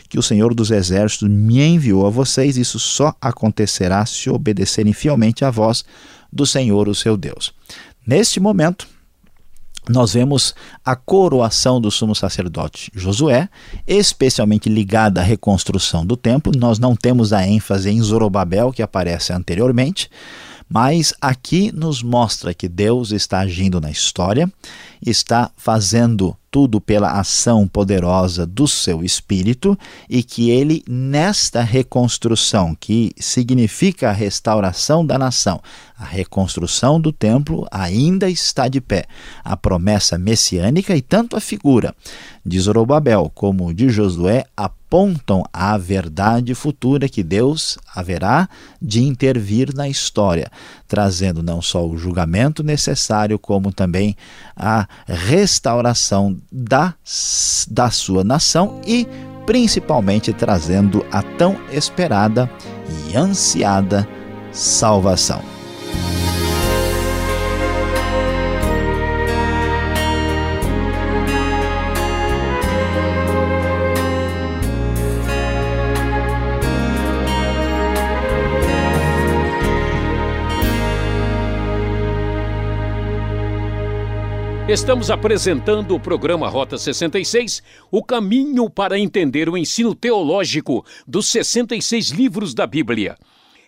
que 0.07 0.19
o 0.19 0.23
Senhor 0.23 0.53
dos 0.53 0.71
Exércitos 0.71 1.29
me 1.29 1.61
enviou 1.61 2.05
a 2.05 2.09
vocês. 2.09 2.57
Isso 2.57 2.79
só 2.79 3.13
acontecerá 3.21 4.05
se 4.05 4.29
obedecerem 4.29 4.93
fielmente 4.93 5.45
à 5.45 5.51
voz 5.51 5.85
do 6.31 6.45
Senhor, 6.45 6.87
o 6.87 6.95
seu 6.95 7.15
Deus. 7.15 7.53
Neste 8.05 8.39
momento, 8.39 8.87
nós 9.87 10.13
vemos 10.13 10.53
a 10.83 10.95
coroação 10.95 11.79
do 11.79 11.89
sumo 11.89 12.15
sacerdote 12.15 12.91
Josué, 12.93 13.49
especialmente 13.87 14.69
ligada 14.69 15.21
à 15.21 15.23
reconstrução 15.23 16.05
do 16.05 16.17
templo. 16.17 16.51
Nós 16.55 16.79
não 16.79 16.95
temos 16.95 17.33
a 17.33 17.47
ênfase 17.47 17.89
em 17.89 18.01
Zorobabel, 18.01 18.71
que 18.71 18.81
aparece 18.81 19.31
anteriormente, 19.31 20.09
mas 20.69 21.13
aqui 21.19 21.71
nos 21.71 22.03
mostra 22.03 22.53
que 22.53 22.67
Deus 22.67 23.11
está 23.11 23.39
agindo 23.39 23.81
na 23.81 23.89
história, 23.89 24.49
está 25.03 25.49
fazendo 25.57 26.37
tudo 26.51 26.79
pela 26.81 27.19
ação 27.19 27.67
poderosa 27.67 28.45
do 28.45 28.67
seu 28.67 29.03
espírito 29.03 29.77
e 30.09 30.23
que 30.23 30.49
ele, 30.49 30.83
nesta 30.87 31.61
reconstrução, 31.61 32.75
que 32.79 33.11
significa 33.17 34.09
a 34.09 34.13
restauração 34.13 35.05
da 35.05 35.17
nação, 35.17 35.61
a 35.97 36.05
reconstrução 36.05 36.99
do 36.99 37.11
templo, 37.11 37.67
ainda 37.71 38.29
está 38.29 38.67
de 38.67 38.81
pé. 38.81 39.05
A 39.43 39.55
promessa 39.55 40.17
messiânica 40.17 40.95
e 40.95 41.01
tanto 41.01 41.35
a 41.35 41.39
figura 41.39 41.95
de 42.45 42.59
Zorobabel 42.59 43.31
como 43.33 43.73
de 43.73 43.89
Josué 43.89 44.45
apontam 44.55 44.78
à 45.53 45.77
verdade 45.77 46.55
futura 46.55 47.07
que 47.07 47.23
Deus 47.23 47.77
haverá 47.95 48.49
de 48.81 49.03
intervir 49.03 49.73
na 49.75 49.87
história, 49.87 50.51
trazendo 50.87 51.43
não 51.43 51.61
só 51.61 51.87
o 51.87 51.97
julgamento 51.97 52.63
necessário, 52.63 53.37
como 53.37 53.71
também 53.71 54.15
a 54.55 54.87
restauração 55.05 56.37
da, 56.51 56.95
da 57.69 57.91
sua 57.91 58.23
nação 58.23 58.81
e 58.85 59.07
principalmente 59.45 60.33
trazendo 60.33 61.05
a 61.11 61.21
tão 61.21 61.57
esperada 61.71 62.49
e 63.07 63.15
ansiada 63.15 64.07
salvação. 64.51 65.41
Estamos 84.69 85.09
apresentando 85.09 85.95
o 85.95 85.99
programa 85.99 86.47
Rota 86.47 86.77
66, 86.77 87.63
o 87.89 88.03
caminho 88.03 88.69
para 88.69 88.99
entender 88.99 89.49
o 89.49 89.57
ensino 89.57 89.95
teológico 89.95 90.85
dos 91.07 91.27
66 91.29 92.11
livros 92.11 92.53
da 92.53 92.67
Bíblia. 92.67 93.17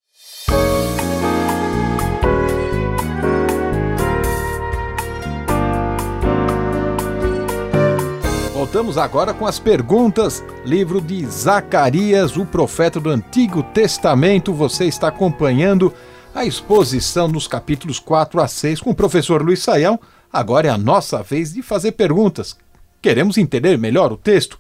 Voltamos 8.77 8.99
agora 8.99 9.33
com 9.33 9.47
as 9.47 9.57
perguntas. 9.57 10.43
Livro 10.63 11.01
de 11.01 11.25
Zacarias, 11.25 12.37
o 12.37 12.45
profeta 12.45 12.99
do 12.99 13.09
Antigo 13.09 13.63
Testamento. 13.63 14.53
Você 14.53 14.85
está 14.85 15.07
acompanhando 15.07 15.91
a 16.35 16.45
exposição 16.45 17.27
nos 17.27 17.47
capítulos 17.47 17.97
4 17.97 18.39
a 18.39 18.47
6 18.47 18.79
com 18.81 18.91
o 18.91 18.95
professor 18.95 19.41
Luiz 19.41 19.63
Saião. 19.63 19.99
Agora 20.31 20.67
é 20.67 20.69
a 20.69 20.77
nossa 20.77 21.23
vez 21.23 21.53
de 21.53 21.63
fazer 21.63 21.93
perguntas. 21.93 22.55
Queremos 23.01 23.39
entender 23.39 23.79
melhor 23.79 24.11
o 24.11 24.17
texto? 24.17 24.59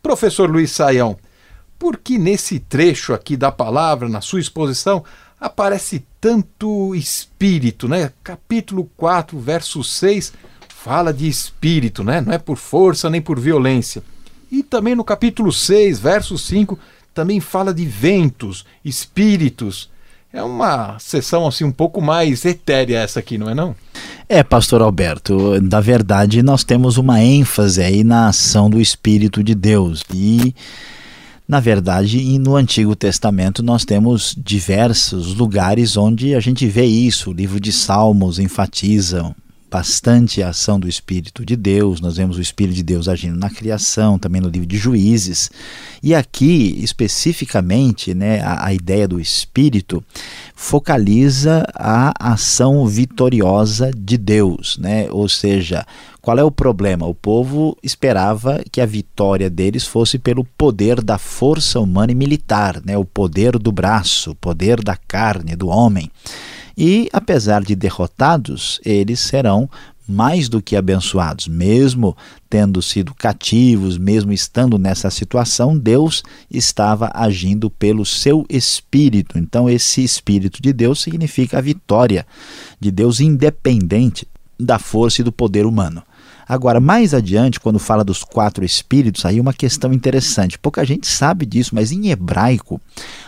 Professor 0.00 0.48
Luiz 0.48 0.70
Saião, 0.70 1.16
por 1.76 1.96
que 1.96 2.18
nesse 2.18 2.60
trecho 2.60 3.12
aqui 3.12 3.36
da 3.36 3.50
palavra, 3.50 4.08
na 4.08 4.20
sua 4.20 4.38
exposição, 4.38 5.02
aparece 5.40 6.06
tanto 6.20 6.94
espírito, 6.94 7.88
né? 7.88 8.12
Capítulo 8.22 8.88
4, 8.96 9.36
verso 9.40 9.82
6 9.82 10.32
fala 10.86 11.12
de 11.12 11.26
espírito, 11.26 12.04
né? 12.04 12.20
Não 12.20 12.32
é 12.32 12.38
por 12.38 12.56
força 12.56 13.10
nem 13.10 13.20
por 13.20 13.40
violência. 13.40 14.04
E 14.52 14.62
também 14.62 14.94
no 14.94 15.02
capítulo 15.02 15.52
6, 15.52 15.98
verso 15.98 16.38
5, 16.38 16.78
também 17.12 17.40
fala 17.40 17.74
de 17.74 17.84
ventos, 17.84 18.64
espíritos. 18.84 19.90
É 20.32 20.40
uma 20.44 20.96
sessão 21.00 21.44
assim 21.44 21.64
um 21.64 21.72
pouco 21.72 22.00
mais 22.00 22.44
etérea 22.44 23.00
essa 23.00 23.18
aqui, 23.18 23.36
não 23.36 23.50
é 23.50 23.54
não? 23.54 23.74
É, 24.28 24.44
pastor 24.44 24.80
Alberto, 24.80 25.60
na 25.60 25.80
verdade 25.80 26.40
nós 26.40 26.62
temos 26.62 26.98
uma 26.98 27.20
ênfase 27.20 27.82
aí 27.82 28.04
na 28.04 28.28
ação 28.28 28.70
do 28.70 28.80
Espírito 28.80 29.42
de 29.42 29.56
Deus. 29.56 30.04
E 30.14 30.54
na 31.48 31.58
verdade, 31.58 32.38
no 32.38 32.54
Antigo 32.54 32.94
Testamento 32.94 33.60
nós 33.60 33.84
temos 33.84 34.36
diversos 34.38 35.34
lugares 35.34 35.96
onde 35.96 36.32
a 36.32 36.38
gente 36.38 36.64
vê 36.68 36.84
isso. 36.84 37.30
O 37.30 37.34
livro 37.34 37.58
de 37.58 37.72
Salmos 37.72 38.38
enfatiza 38.38 39.34
bastante 39.76 40.42
a 40.42 40.48
ação 40.48 40.80
do 40.80 40.88
Espírito 40.88 41.44
de 41.44 41.54
Deus, 41.54 42.00
nós 42.00 42.16
vemos 42.16 42.38
o 42.38 42.40
Espírito 42.40 42.76
de 42.76 42.82
Deus 42.82 43.08
agindo 43.08 43.38
na 43.38 43.50
criação, 43.50 44.18
também 44.18 44.40
no 44.40 44.48
livro 44.48 44.66
de 44.66 44.78
Juízes. 44.78 45.50
E 46.02 46.14
aqui, 46.14 46.78
especificamente, 46.82 48.14
né, 48.14 48.40
a, 48.40 48.68
a 48.68 48.72
ideia 48.72 49.06
do 49.06 49.20
Espírito 49.20 50.02
focaliza 50.54 51.62
a 51.74 52.32
ação 52.32 52.86
vitoriosa 52.86 53.90
de 53.94 54.16
Deus, 54.16 54.78
né? 54.78 55.08
ou 55.10 55.28
seja, 55.28 55.84
qual 56.22 56.38
é 56.38 56.42
o 56.42 56.50
problema? 56.50 57.06
O 57.06 57.14
povo 57.14 57.76
esperava 57.82 58.64
que 58.72 58.80
a 58.80 58.86
vitória 58.86 59.50
deles 59.50 59.86
fosse 59.86 60.18
pelo 60.18 60.42
poder 60.56 61.02
da 61.02 61.18
força 61.18 61.78
humana 61.80 62.12
e 62.12 62.14
militar, 62.14 62.80
né? 62.82 62.96
o 62.96 63.04
poder 63.04 63.58
do 63.58 63.70
braço, 63.70 64.30
o 64.30 64.34
poder 64.34 64.82
da 64.82 64.96
carne, 64.96 65.54
do 65.54 65.68
homem. 65.68 66.10
E, 66.76 67.08
apesar 67.12 67.62
de 67.62 67.74
derrotados, 67.74 68.80
eles 68.84 69.20
serão 69.20 69.68
mais 70.08 70.48
do 70.48 70.62
que 70.62 70.76
abençoados, 70.76 71.48
mesmo 71.48 72.16
tendo 72.48 72.80
sido 72.80 73.12
cativos, 73.12 73.98
mesmo 73.98 74.32
estando 74.32 74.78
nessa 74.78 75.10
situação, 75.10 75.76
Deus 75.76 76.22
estava 76.50 77.10
agindo 77.12 77.68
pelo 77.68 78.06
seu 78.06 78.46
espírito. 78.48 79.36
Então, 79.36 79.68
esse 79.68 80.04
espírito 80.04 80.62
de 80.62 80.72
Deus 80.72 81.02
significa 81.02 81.58
a 81.58 81.62
vitória 81.62 82.24
de 82.78 82.90
Deus 82.90 83.18
independente 83.20 84.28
da 84.58 84.78
força 84.78 85.20
e 85.20 85.24
do 85.24 85.32
poder 85.32 85.66
humano. 85.66 86.02
Agora, 86.48 86.78
mais 86.78 87.12
adiante, 87.12 87.58
quando 87.58 87.78
fala 87.78 88.04
dos 88.04 88.22
quatro 88.22 88.64
espíritos, 88.64 89.24
aí 89.24 89.40
uma 89.40 89.52
questão 89.52 89.92
interessante. 89.92 90.58
Pouca 90.58 90.84
gente 90.84 91.06
sabe 91.06 91.44
disso, 91.44 91.74
mas 91.74 91.90
em 91.90 92.08
hebraico, 92.10 92.80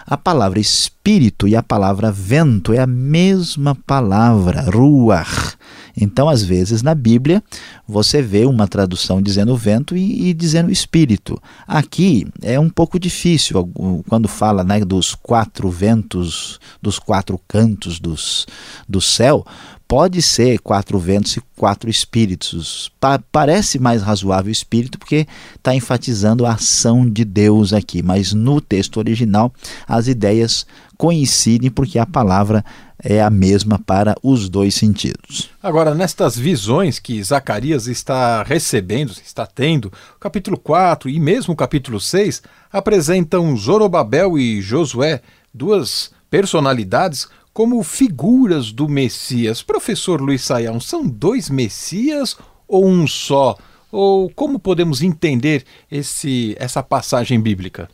a 0.07 0.17
palavra 0.17 0.61
espírito 0.61 1.49
e 1.49 1.57
a 1.57 1.63
palavra 1.63 2.13
vento 2.13 2.73
é 2.73 2.79
a 2.79 2.87
mesma 2.87 3.75
palavra, 3.75 4.63
ruach. 4.71 5.58
Então, 6.01 6.29
às 6.29 6.43
vezes, 6.43 6.83
na 6.83 6.95
Bíblia, 6.95 7.43
você 7.87 8.23
vê 8.23 8.45
uma 8.45 8.69
tradução 8.69 9.21
dizendo 9.21 9.57
vento 9.57 9.97
e, 9.97 10.29
e, 10.29 10.35
dizendo 10.35 10.71
espírito. 10.71 11.41
Aqui 11.67 12.27
é 12.43 12.59
um 12.59 12.71
pouco 12.71 12.99
difícil, 12.99 13.69
quando 14.09 14.29
fala 14.29 14.63
né, 14.63 14.81
dos 14.81 15.15
quatro 15.15 15.69
ventos, 15.71 16.61
dos 16.81 16.99
quatro 16.99 17.41
cantos 17.49 17.99
dos, 17.99 18.47
do 18.89 19.01
céu, 19.01 19.45
pode 19.89 20.21
ser 20.21 20.59
quatro 20.61 20.99
ventos 20.99 21.37
e 21.39 21.43
quatro 21.57 21.89
espíritos. 21.89 22.93
Pa 23.01 23.19
parece 23.33 23.79
mais 23.79 24.03
razoável 24.03 24.53
espírito 24.53 24.99
porque 24.99 25.27
está 25.57 25.75
enfatizando 25.75 26.45
a 26.45 26.53
ação 26.53 27.09
de 27.09 27.25
Deus 27.25 27.73
aqui, 27.73 28.03
mas 28.03 28.35
no 28.35 28.61
texto 28.61 28.99
original 28.99 29.53
as 29.87 30.07
ideias 30.07 30.67
coincidem 30.99 31.71
porque 31.71 31.99
a 31.99 32.05
palavra 32.05 32.63
é 33.03 33.23
a 33.23 33.31
mesma 33.31 33.79
para 33.79 34.15
os 34.23 34.49
dois 34.49 34.75
sentidos. 34.75 35.51
Agora, 35.63 35.95
nestas 35.95 36.37
visões 36.37 36.99
que 36.99 37.23
Zacarias 37.23 37.87
está 37.87 38.43
recebendo, 38.43 39.13
está 39.13 39.47
tendo, 39.47 39.93
o 40.17 40.19
capítulo 40.19 40.59
4 40.59 41.09
e 41.09 41.21
mesmo 41.21 41.55
o 41.55 41.57
capítulo 41.57 42.01
6 42.01 42.43
apresentam 42.73 43.57
Zorobabel 43.57 44.39
e 44.39 44.61
Josué, 44.61 45.23
duas 45.55 46.11
personalidades 46.31 47.29
como 47.53 47.83
figuras 47.83 48.71
do 48.73 48.89
Messias. 48.89 49.63
Professor 49.63 50.21
Luiz 50.21 50.43
Saião, 50.43 50.81
são 50.81 51.07
dois 51.07 51.49
Messias 51.49 52.37
ou 52.67 52.87
um 52.87 53.07
só? 53.07 53.57
Ou 53.91 54.31
como 54.31 54.59
podemos 54.59 55.03
entender 55.03 55.65
esse, 55.91 56.55
essa 56.59 56.83
passagem 56.83 57.41
bíblica? 57.41 57.89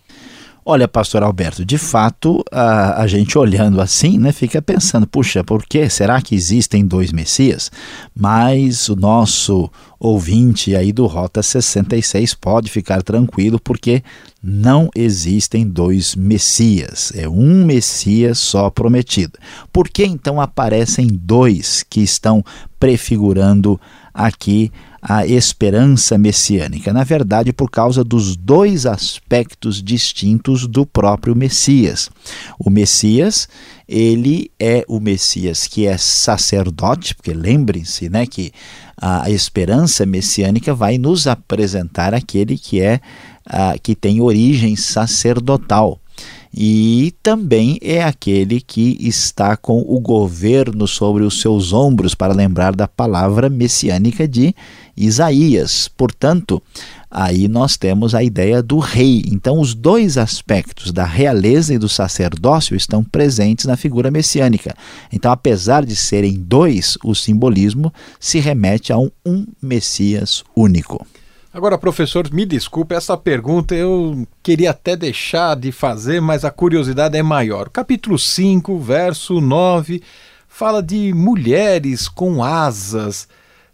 Olha, 0.66 0.88
pastor 0.88 1.22
Alberto, 1.22 1.62
de 1.62 1.77
fato, 1.77 2.42
a, 2.50 3.03
a 3.03 3.07
gente 3.07 3.37
olhando 3.37 3.83
assim, 3.83 4.16
né, 4.18 4.33
fica 4.33 4.62
pensando, 4.62 5.07
puxa, 5.07 5.44
por 5.44 5.62
que 5.62 5.90
será 5.90 6.22
que 6.22 6.35
existem 6.35 6.87
dois 6.87 7.12
Messias? 7.12 7.70
Mas 8.16 8.88
o 8.88 8.96
nosso 8.96 9.70
ouvinte 10.00 10.74
aí 10.74 10.90
do 10.90 11.05
Rota 11.05 11.42
66 11.42 12.33
pode 12.33 12.70
ficar 12.70 13.03
tranquilo, 13.03 13.61
porque 13.61 14.03
não 14.42 14.88
existem 14.96 15.68
dois 15.68 16.14
Messias, 16.14 17.12
é 17.14 17.29
um 17.29 17.62
Messias 17.66 18.38
só 18.38 18.70
prometido. 18.70 19.38
Por 19.70 19.87
que 19.87 20.07
então 20.07 20.40
aparecem 20.40 21.09
dois 21.09 21.85
que 21.90 22.00
estão 22.00 22.42
prefigurando 22.81 23.79
aqui 24.14 24.72
a 25.07 25.27
esperança 25.27 26.17
messiânica. 26.17 26.90
Na 26.90 27.05
verdade, 27.05 27.53
por 27.53 27.71
causa 27.71 28.03
dos 28.03 28.37
dois 28.37 28.87
aspectos 28.87 29.83
distintos 29.83 30.67
do 30.67 30.87
próprio 30.87 31.37
Messias. 31.37 32.09
O 32.59 32.71
Messias, 32.71 33.47
ele 33.87 34.51
é 34.59 34.83
o 34.88 34.99
Messias 34.99 35.67
que 35.67 35.87
é 35.87 35.99
sacerdote, 35.99 37.14
porque 37.14 37.35
lembrem-se, 37.35 38.09
né, 38.09 38.25
que 38.25 38.51
a 38.97 39.29
esperança 39.31 40.07
messiânica 40.07 40.75
vai 40.75 40.97
nos 40.97 41.27
apresentar 41.27 42.14
aquele 42.14 42.57
que 42.57 42.81
é 42.81 42.99
que 43.83 43.95
tem 43.95 44.23
origem 44.23 44.75
sacerdotal 44.75 46.01
e 46.57 47.12
também 47.21 47.81
é 47.83 48.05
aquele 48.05 48.61
que 48.61 48.97
está 49.01 49.57
com 49.57 49.81
o 49.81 49.99
governo 49.99 50.87
sobre 50.87 51.25
os 51.25 51.40
seus 51.40 51.73
ombros, 51.73 52.14
para 52.14 52.33
lembrar 52.33 52.77
da 52.77 52.87
palavra 52.87 53.49
messiânica 53.49 54.29
de 54.29 54.55
Isaías. 54.97 55.88
Portanto, 55.88 56.62
aí 57.11 57.49
nós 57.49 57.77
temos 57.77 58.14
a 58.14 58.23
ideia 58.23 58.62
do 58.62 58.79
rei. 58.79 59.25
Então, 59.27 59.59
os 59.59 59.75
dois 59.75 60.17
aspectos 60.17 60.93
da 60.93 61.05
realeza 61.05 61.75
e 61.75 61.79
do 61.79 61.88
sacerdócio 61.88 62.77
estão 62.77 63.03
presentes 63.03 63.64
na 63.64 63.77
figura 63.77 64.09
messiânica. 64.09 64.77
Então, 65.12 65.33
apesar 65.33 65.85
de 65.85 65.97
serem 65.97 66.35
dois, 66.35 66.97
o 67.03 67.17
simbolismo 67.17 67.93
se 68.21 68.38
remete 68.38 68.93
a 68.93 68.99
um, 68.99 69.11
um 69.27 69.45
Messias 69.61 70.45
único. 70.55 71.05
Agora, 71.55 71.79
professor, 71.79 72.29
me 72.33 72.45
desculpe, 72.45 72.97
essa 72.97 73.17
pergunta 73.17 73.77
eu 73.77 74.27
queria 74.43 74.73
até 74.73 74.97
deixar 74.97 75.55
de 75.55 75.71
fazer, 75.71 76.21
mas 76.21 76.45
a 76.45 76.51
curiosidade 76.51 77.17
é 77.17 77.23
maior. 77.23 77.69
Capítulo 77.69 78.19
5, 78.19 78.77
verso 78.81 79.40
9, 79.40 80.03
fala 80.49 80.83
de 80.83 81.12
mulheres 81.14 82.09
com 82.09 82.43
asas. 82.43 83.29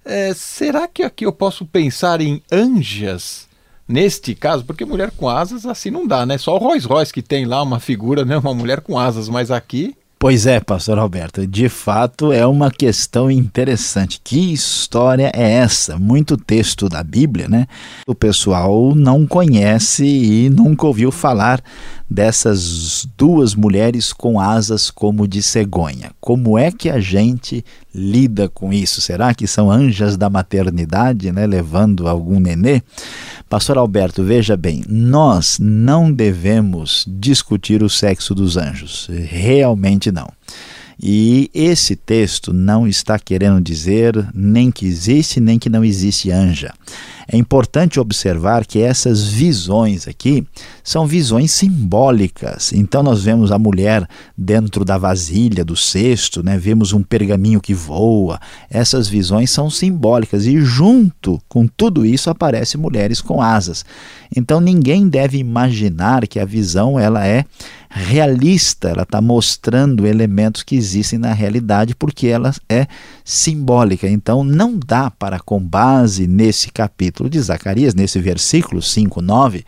É, 0.05 0.35
será 0.35 0.87
que 0.87 1.03
aqui 1.03 1.25
eu 1.25 1.33
posso 1.33 1.65
pensar 1.65 2.21
em 2.21 2.43
anjas? 2.53 3.49
Neste 3.89 4.35
caso, 4.35 4.63
porque 4.63 4.85
mulher 4.85 5.11
com 5.11 5.27
asas 5.27 5.65
assim 5.65 5.91
não 5.91 6.07
dá, 6.07 6.27
né? 6.27 6.37
Só 6.37 6.57
o 6.57 6.59
Rolls 6.59 6.87
Royce 6.87 7.15
que 7.15 7.23
tem 7.23 7.47
lá 7.47 7.63
uma 7.63 7.81
figura, 7.81 8.27
né? 8.27 8.37
Uma 8.37 8.53
mulher 8.53 8.83
com 8.83 8.99
asas, 8.99 9.27
mas 9.27 9.51
aqui 9.51 9.97
Pois 10.23 10.45
é, 10.47 10.61
pastor 10.61 10.99
Alberto, 10.99 11.47
de 11.47 11.67
fato 11.71 12.31
é 12.31 12.47
uma 12.47 12.71
questão 12.71 13.31
interessante. 13.31 14.21
Que 14.23 14.53
história 14.53 15.33
é 15.35 15.53
essa? 15.53 15.99
Muito 15.99 16.37
texto 16.37 16.91
da 16.91 17.03
Bíblia, 17.03 17.49
né? 17.49 17.67
O 18.07 18.15
pessoal 18.15 18.95
não 18.95 19.27
conhece 19.27 20.05
e 20.05 20.51
nunca 20.51 20.87
ouviu 20.87 21.11
falar 21.11 21.63
dessas 22.11 23.07
duas 23.17 23.55
mulheres 23.55 24.13
com 24.13 24.41
asas 24.41 24.91
como 24.91 25.29
de 25.29 25.41
cegonha. 25.41 26.11
Como 26.21 26.59
é 26.59 26.73
que 26.73 26.91
a 26.91 26.99
gente 26.99 27.65
lida 27.95 28.49
com 28.49 28.73
isso? 28.73 29.01
Será 29.01 29.33
que 29.33 29.47
são 29.47 29.71
anjas 29.71 30.17
da 30.17 30.29
maternidade, 30.29 31.31
né, 31.31 31.47
levando 31.47 32.09
algum 32.09 32.41
nenê? 32.41 32.83
Pastor 33.49 33.79
Alberto, 33.79 34.25
veja 34.25 34.57
bem, 34.57 34.83
nós 34.89 35.59
não 35.61 36.13
devemos 36.13 37.05
discutir 37.09 37.83
o 37.83 37.89
sexo 37.89 38.35
dos 38.35 38.57
anjos. 38.57 39.09
Realmente 39.29 40.11
não. 40.11 40.33
E 41.03 41.51
esse 41.55 41.97
texto 41.97 42.53
não 42.53 42.87
está 42.87 43.19
querendo 43.19 43.61
dizer 43.61 44.29
nem 44.35 44.71
que 44.71 44.85
existe, 44.85 45.41
nem 45.41 45.59
que 45.59 45.71
não 45.71 45.83
existe 45.83 46.31
anja. 46.31 46.75
É 47.27 47.37
importante 47.37 47.99
observar 47.99 48.67
que 48.67 48.81
essas 48.81 49.29
visões 49.29 50.07
aqui 50.07 50.47
são 50.83 51.07
visões 51.07 51.53
simbólicas. 51.53 52.73
Então 52.73 53.03
nós 53.03 53.23
vemos 53.23 53.51
a 53.51 53.59
mulher 53.59 54.07
dentro 54.37 54.85
da 54.85 54.99
vasilha 54.99 55.65
do 55.65 55.77
cesto, 55.77 56.43
né? 56.43 56.59
vemos 56.59 56.93
um 56.93 57.03
pergaminho 57.03 57.61
que 57.61 57.73
voa. 57.73 58.39
Essas 58.69 59.09
visões 59.09 59.51
são 59.51 59.71
simbólicas 59.71 60.45
e 60.45 60.61
junto 60.61 61.41
com 61.49 61.67
tudo 61.67 62.05
isso 62.05 62.29
aparecem 62.29 62.81
mulheres 62.81 63.23
com 63.23 63.41
asas. 63.41 63.85
Então 64.37 64.61
ninguém 64.61 65.09
deve 65.09 65.39
imaginar 65.39 66.27
que 66.27 66.41
a 66.41 66.45
visão 66.45 66.99
ela 66.99 67.27
é 67.27 67.45
realista, 67.91 68.89
ela 68.89 69.03
está 69.03 69.21
mostrando 69.21 70.07
elementos 70.07 70.63
que 70.63 70.77
existem 70.77 71.19
na 71.19 71.33
realidade 71.33 71.95
porque 71.95 72.29
ela 72.29 72.55
é 72.69 72.87
simbólica. 73.25 74.09
Então 74.09 74.45
não 74.45 74.79
dá 74.79 75.11
para, 75.11 75.41
com 75.41 75.61
base 75.61 76.29
nesse 76.29 76.71
capítulo 76.71 77.29
de 77.29 77.41
Zacarias, 77.41 77.95
nesse 77.95 78.21
versículo 78.21 78.81
5, 78.81 79.21
9, 79.21 79.65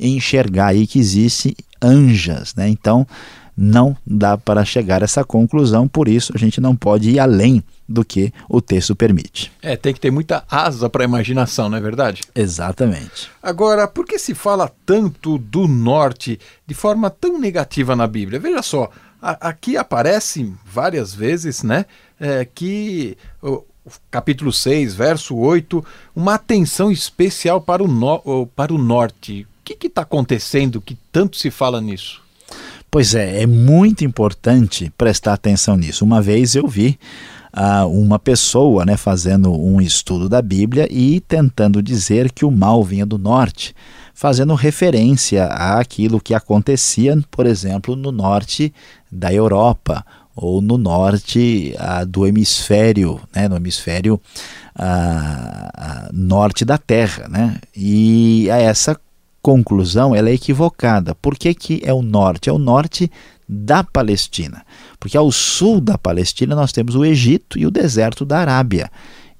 enxergar 0.00 0.68
aí 0.68 0.86
que 0.86 0.98
existe 0.98 1.54
anjas. 1.80 2.54
Né? 2.54 2.66
Então 2.68 3.06
não 3.54 3.94
dá 4.06 4.38
para 4.38 4.64
chegar 4.64 5.02
a 5.02 5.04
essa 5.04 5.22
conclusão, 5.22 5.86
por 5.86 6.08
isso 6.08 6.32
a 6.34 6.38
gente 6.38 6.60
não 6.60 6.74
pode 6.74 7.10
ir 7.10 7.18
além 7.18 7.62
do 7.88 8.04
que 8.04 8.32
o 8.48 8.60
texto 8.60 8.96
permite. 8.96 9.52
É, 9.62 9.76
tem 9.76 9.94
que 9.94 10.00
ter 10.00 10.10
muita 10.10 10.44
asa 10.50 10.88
para 10.88 11.04
a 11.04 11.06
imaginação, 11.06 11.68
não 11.68 11.78
é 11.78 11.80
verdade? 11.80 12.22
Exatamente. 12.34 13.30
Agora, 13.42 13.86
por 13.86 14.04
que 14.04 14.18
se 14.18 14.34
fala 14.34 14.70
tanto 14.84 15.38
do 15.38 15.68
norte 15.68 16.38
de 16.66 16.74
forma 16.74 17.10
tão 17.10 17.38
negativa 17.38 17.94
na 17.94 18.06
Bíblia? 18.06 18.40
Veja 18.40 18.62
só, 18.62 18.90
a, 19.20 19.48
aqui 19.48 19.76
aparece 19.76 20.52
várias 20.64 21.14
vezes, 21.14 21.62
né, 21.62 21.86
é, 22.18 22.44
que 22.44 23.16
o, 23.40 23.64
o 23.84 23.90
capítulo 24.10 24.52
6, 24.52 24.94
verso 24.94 25.36
8, 25.36 25.84
uma 26.14 26.34
atenção 26.34 26.90
especial 26.90 27.60
para 27.60 27.82
o, 27.82 27.88
no, 27.88 28.46
para 28.48 28.74
o 28.74 28.78
norte. 28.78 29.46
O 29.60 29.64
que 29.64 29.86
está 29.86 30.02
acontecendo 30.02 30.80
que 30.80 30.96
tanto 31.10 31.36
se 31.36 31.50
fala 31.50 31.80
nisso? 31.80 32.22
Pois 32.90 33.14
é, 33.14 33.42
é 33.42 33.46
muito 33.46 34.04
importante 34.04 34.92
prestar 34.96 35.34
atenção 35.34 35.76
nisso. 35.76 36.04
Uma 36.04 36.22
vez 36.22 36.54
eu 36.54 36.66
vi 36.66 36.98
uma 37.90 38.18
pessoa 38.18 38.84
né, 38.84 38.96
fazendo 38.96 39.52
um 39.52 39.80
estudo 39.80 40.28
da 40.28 40.42
Bíblia 40.42 40.86
e 40.90 41.20
tentando 41.20 41.82
dizer 41.82 42.30
que 42.30 42.44
o 42.44 42.50
mal 42.50 42.84
vinha 42.84 43.06
do 43.06 43.18
norte, 43.18 43.74
fazendo 44.14 44.54
referência 44.54 45.46
àquilo 45.46 46.20
que 46.20 46.34
acontecia, 46.34 47.18
por 47.30 47.46
exemplo, 47.46 47.96
no 47.96 48.12
norte 48.12 48.72
da 49.10 49.32
Europa 49.32 50.04
ou 50.34 50.60
no 50.60 50.76
norte 50.76 51.74
uh, 51.78 52.04
do 52.04 52.26
hemisfério, 52.26 53.18
né, 53.34 53.48
no 53.48 53.56
hemisfério 53.56 54.20
uh, 54.78 56.12
norte 56.12 56.64
da 56.64 56.76
Terra. 56.76 57.26
Né? 57.28 57.58
E 57.74 58.50
a 58.50 58.58
essa 58.58 59.00
conclusão 59.40 60.14
ela 60.14 60.28
é 60.28 60.34
equivocada. 60.34 61.14
Por 61.14 61.38
que, 61.38 61.54
que 61.54 61.80
é 61.84 61.92
o 61.92 62.02
norte? 62.02 62.50
É 62.50 62.52
o 62.52 62.58
norte 62.58 63.10
da 63.48 63.82
Palestina. 63.82 64.62
Porque 64.98 65.16
ao 65.16 65.30
sul 65.30 65.80
da 65.80 65.98
Palestina 65.98 66.54
nós 66.54 66.72
temos 66.72 66.94
o 66.94 67.04
Egito 67.04 67.58
e 67.58 67.66
o 67.66 67.70
deserto 67.70 68.24
da 68.24 68.38
Arábia. 68.38 68.90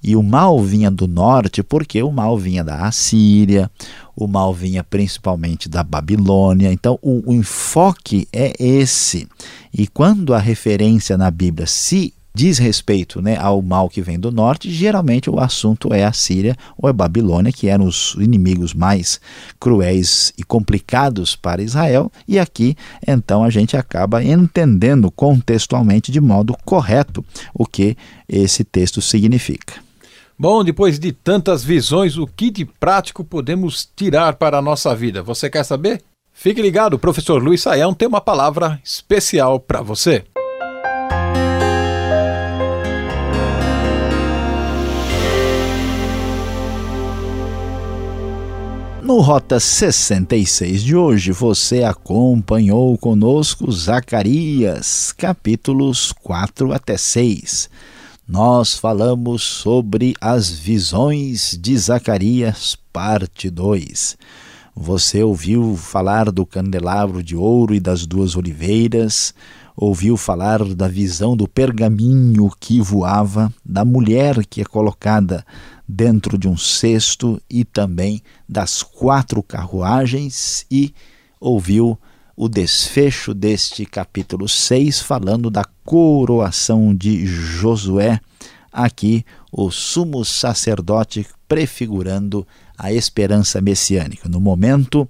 E 0.03 0.15
o 0.15 0.21
mal 0.21 0.61
vinha 0.61 0.91
do 0.91 1.07
norte 1.07 1.63
porque 1.63 2.01
o 2.03 2.11
mal 2.11 2.37
vinha 2.37 2.63
da 2.63 2.85
Assíria, 2.85 3.69
o 4.15 4.27
mal 4.27 4.53
vinha 4.53 4.83
principalmente 4.83 5.67
da 5.67 5.83
Babilônia. 5.83 6.71
Então 6.71 6.99
o, 7.01 7.31
o 7.31 7.33
enfoque 7.33 8.27
é 8.31 8.53
esse. 8.59 9.27
E 9.73 9.87
quando 9.87 10.33
a 10.33 10.39
referência 10.39 11.17
na 11.17 11.31
Bíblia 11.31 11.65
se 11.65 12.13
diz 12.37 12.59
respeito 12.59 13.19
né, 13.19 13.35
ao 13.35 13.63
mal 13.63 13.89
que 13.89 13.99
vem 13.99 14.19
do 14.19 14.31
norte, 14.31 14.69
geralmente 14.69 15.27
o 15.27 15.39
assunto 15.39 15.91
é 15.91 16.05
a 16.05 16.13
Síria 16.13 16.55
ou 16.77 16.87
a 16.87 16.93
Babilônia, 16.93 17.51
que 17.51 17.67
eram 17.67 17.85
os 17.85 18.15
inimigos 18.19 18.75
mais 18.75 19.19
cruéis 19.59 20.31
e 20.37 20.43
complicados 20.43 21.35
para 21.35 21.63
Israel, 21.63 22.11
e 22.27 22.37
aqui 22.37 22.77
então 23.07 23.43
a 23.43 23.49
gente 23.49 23.75
acaba 23.75 24.23
entendendo 24.23 25.09
contextualmente 25.09 26.11
de 26.11 26.21
modo 26.21 26.55
correto 26.63 27.25
o 27.55 27.65
que 27.65 27.97
esse 28.29 28.63
texto 28.63 29.01
significa. 29.01 29.73
Bom, 30.37 30.63
depois 30.63 30.99
de 30.99 31.11
tantas 31.11 31.63
visões, 31.63 32.17
o 32.17 32.27
que 32.27 32.51
de 32.51 32.65
prático 32.65 33.23
podemos 33.23 33.89
tirar 33.95 34.35
para 34.35 34.59
a 34.59 34.61
nossa 34.61 34.95
vida? 34.95 35.23
Você 35.23 35.49
quer 35.49 35.63
saber? 35.63 36.03
Fique 36.31 36.61
ligado, 36.61 36.93
o 36.93 36.99
professor 36.99 37.41
Luiz 37.41 37.63
Saião 37.63 37.95
tem 37.95 38.07
uma 38.07 38.21
palavra 38.21 38.79
especial 38.83 39.59
para 39.59 39.81
você. 39.81 40.23
No 49.07 49.21
Rota 49.21 49.57
66 49.57 50.83
de 50.83 50.93
hoje, 50.93 51.31
você 51.31 51.81
acompanhou 51.81 52.97
conosco 52.97 53.71
Zacarias, 53.71 55.13
capítulos 55.13 56.11
4 56.11 56.73
até 56.73 56.97
6. 56.97 57.69
Nós 58.27 58.77
falamos 58.77 59.43
sobre 59.43 60.13
as 60.19 60.49
visões 60.49 61.57
de 61.57 61.77
Zacarias, 61.77 62.77
parte 62.91 63.49
2. 63.49 64.17
Você 64.75 65.23
ouviu 65.23 65.77
falar 65.77 66.29
do 66.29 66.45
candelabro 66.45 67.23
de 67.23 67.33
ouro 67.33 67.73
e 67.73 67.79
das 67.79 68.05
duas 68.05 68.35
oliveiras, 68.35 69.33
ouviu 69.73 70.17
falar 70.17 70.61
da 70.75 70.89
visão 70.89 71.37
do 71.37 71.47
pergaminho 71.47 72.51
que 72.59 72.81
voava, 72.81 73.53
da 73.63 73.85
mulher 73.85 74.45
que 74.45 74.59
é 74.59 74.65
colocada 74.65 75.45
dentro 75.87 76.37
de 76.37 76.47
um 76.47 76.57
cesto 76.57 77.41
e 77.49 77.63
também 77.63 78.21
das 78.47 78.83
quatro 78.83 79.41
carruagens 79.41 80.65
e 80.69 80.93
ouviu 81.39 81.97
o 82.35 82.49
desfecho 82.49 83.33
deste 83.33 83.85
capítulo 83.85 84.47
6 84.47 85.01
falando 85.01 85.49
da 85.49 85.63
coroação 85.83 86.93
de 86.93 87.25
Josué, 87.25 88.19
aqui 88.71 89.25
o 89.51 89.71
sumo 89.71 90.23
sacerdote 90.23 91.25
prefigurando 91.47 92.45
a 92.77 92.91
esperança 92.91 93.59
messiânica. 93.61 94.29
No 94.29 94.39
momento 94.39 95.07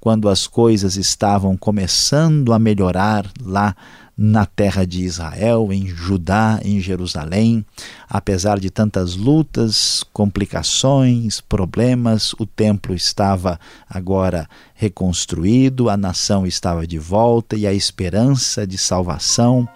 quando 0.00 0.28
as 0.28 0.46
coisas 0.46 0.96
estavam 0.96 1.56
começando 1.56 2.54
a 2.54 2.58
melhorar 2.58 3.30
lá 3.42 3.76
na 4.22 4.44
terra 4.44 4.84
de 4.84 5.02
Israel, 5.02 5.72
em 5.72 5.86
Judá, 5.86 6.60
em 6.62 6.78
Jerusalém. 6.78 7.64
Apesar 8.06 8.60
de 8.60 8.68
tantas 8.68 9.16
lutas, 9.16 10.04
complicações, 10.12 11.40
problemas, 11.40 12.34
o 12.34 12.44
templo 12.44 12.94
estava 12.94 13.58
agora 13.88 14.46
reconstruído, 14.74 15.88
a 15.88 15.96
nação 15.96 16.46
estava 16.46 16.86
de 16.86 16.98
volta 16.98 17.56
e 17.56 17.66
a 17.66 17.72
esperança 17.72 18.66
de 18.66 18.76
salvação 18.76 19.66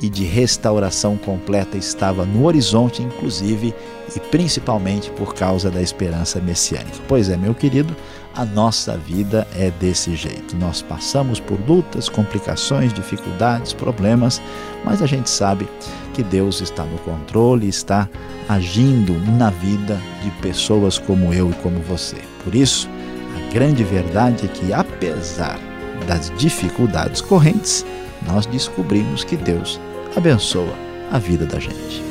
e 0.00 0.08
de 0.08 0.22
restauração 0.22 1.16
completa 1.16 1.76
estava 1.76 2.24
no 2.24 2.46
horizonte, 2.46 3.02
inclusive 3.02 3.74
e 4.14 4.20
principalmente 4.20 5.10
por 5.10 5.34
causa 5.34 5.68
da 5.68 5.82
esperança 5.82 6.40
messiânica. 6.40 6.98
Pois 7.08 7.28
é, 7.28 7.36
meu 7.36 7.56
querido, 7.56 7.96
a 8.34 8.44
nossa 8.44 8.96
vida 8.96 9.46
é 9.56 9.70
desse 9.70 10.14
jeito. 10.14 10.56
Nós 10.56 10.82
passamos 10.82 11.40
por 11.40 11.58
lutas, 11.68 12.08
complicações, 12.08 12.92
dificuldades, 12.92 13.72
problemas, 13.72 14.40
mas 14.84 15.02
a 15.02 15.06
gente 15.06 15.28
sabe 15.28 15.68
que 16.14 16.22
Deus 16.22 16.60
está 16.60 16.84
no 16.84 16.98
controle, 16.98 17.68
está 17.68 18.08
agindo 18.48 19.14
na 19.38 19.50
vida 19.50 19.98
de 20.22 20.30
pessoas 20.42 20.98
como 20.98 21.32
eu 21.32 21.50
e 21.50 21.54
como 21.54 21.80
você. 21.80 22.16
Por 22.44 22.54
isso, 22.54 22.88
a 23.36 23.52
grande 23.52 23.84
verdade 23.84 24.46
é 24.46 24.48
que, 24.48 24.72
apesar 24.72 25.58
das 26.06 26.32
dificuldades 26.36 27.20
correntes, 27.20 27.84
nós 28.26 28.46
descobrimos 28.46 29.24
que 29.24 29.36
Deus 29.36 29.80
abençoa 30.16 30.74
a 31.10 31.18
vida 31.18 31.46
da 31.46 31.58
gente. 31.58 32.09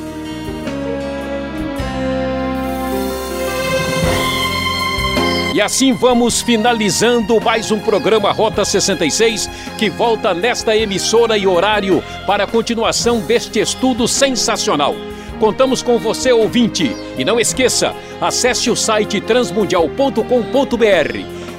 E 5.60 5.62
assim 5.62 5.92
vamos 5.92 6.40
finalizando 6.40 7.38
mais 7.38 7.70
um 7.70 7.78
programa 7.78 8.32
Rota 8.32 8.64
66 8.64 9.46
que 9.76 9.90
volta 9.90 10.32
nesta 10.32 10.74
emissora 10.74 11.36
e 11.36 11.46
horário 11.46 12.02
para 12.26 12.44
a 12.44 12.46
continuação 12.46 13.20
deste 13.20 13.60
estudo 13.60 14.08
sensacional. 14.08 14.94
Contamos 15.38 15.82
com 15.82 15.98
você, 15.98 16.32
ouvinte. 16.32 16.96
E 17.18 17.26
não 17.26 17.38
esqueça, 17.38 17.94
acesse 18.22 18.70
o 18.70 18.74
site 18.74 19.20
transmundial.com.br. 19.20 21.18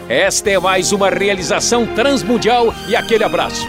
Esta 0.09 0.49
é 0.49 0.57
mais 0.57 0.91
uma 0.91 1.11
realização 1.11 1.85
transmundial 1.85 2.73
e 2.89 2.95
aquele 2.95 3.23
abraço. 3.23 3.67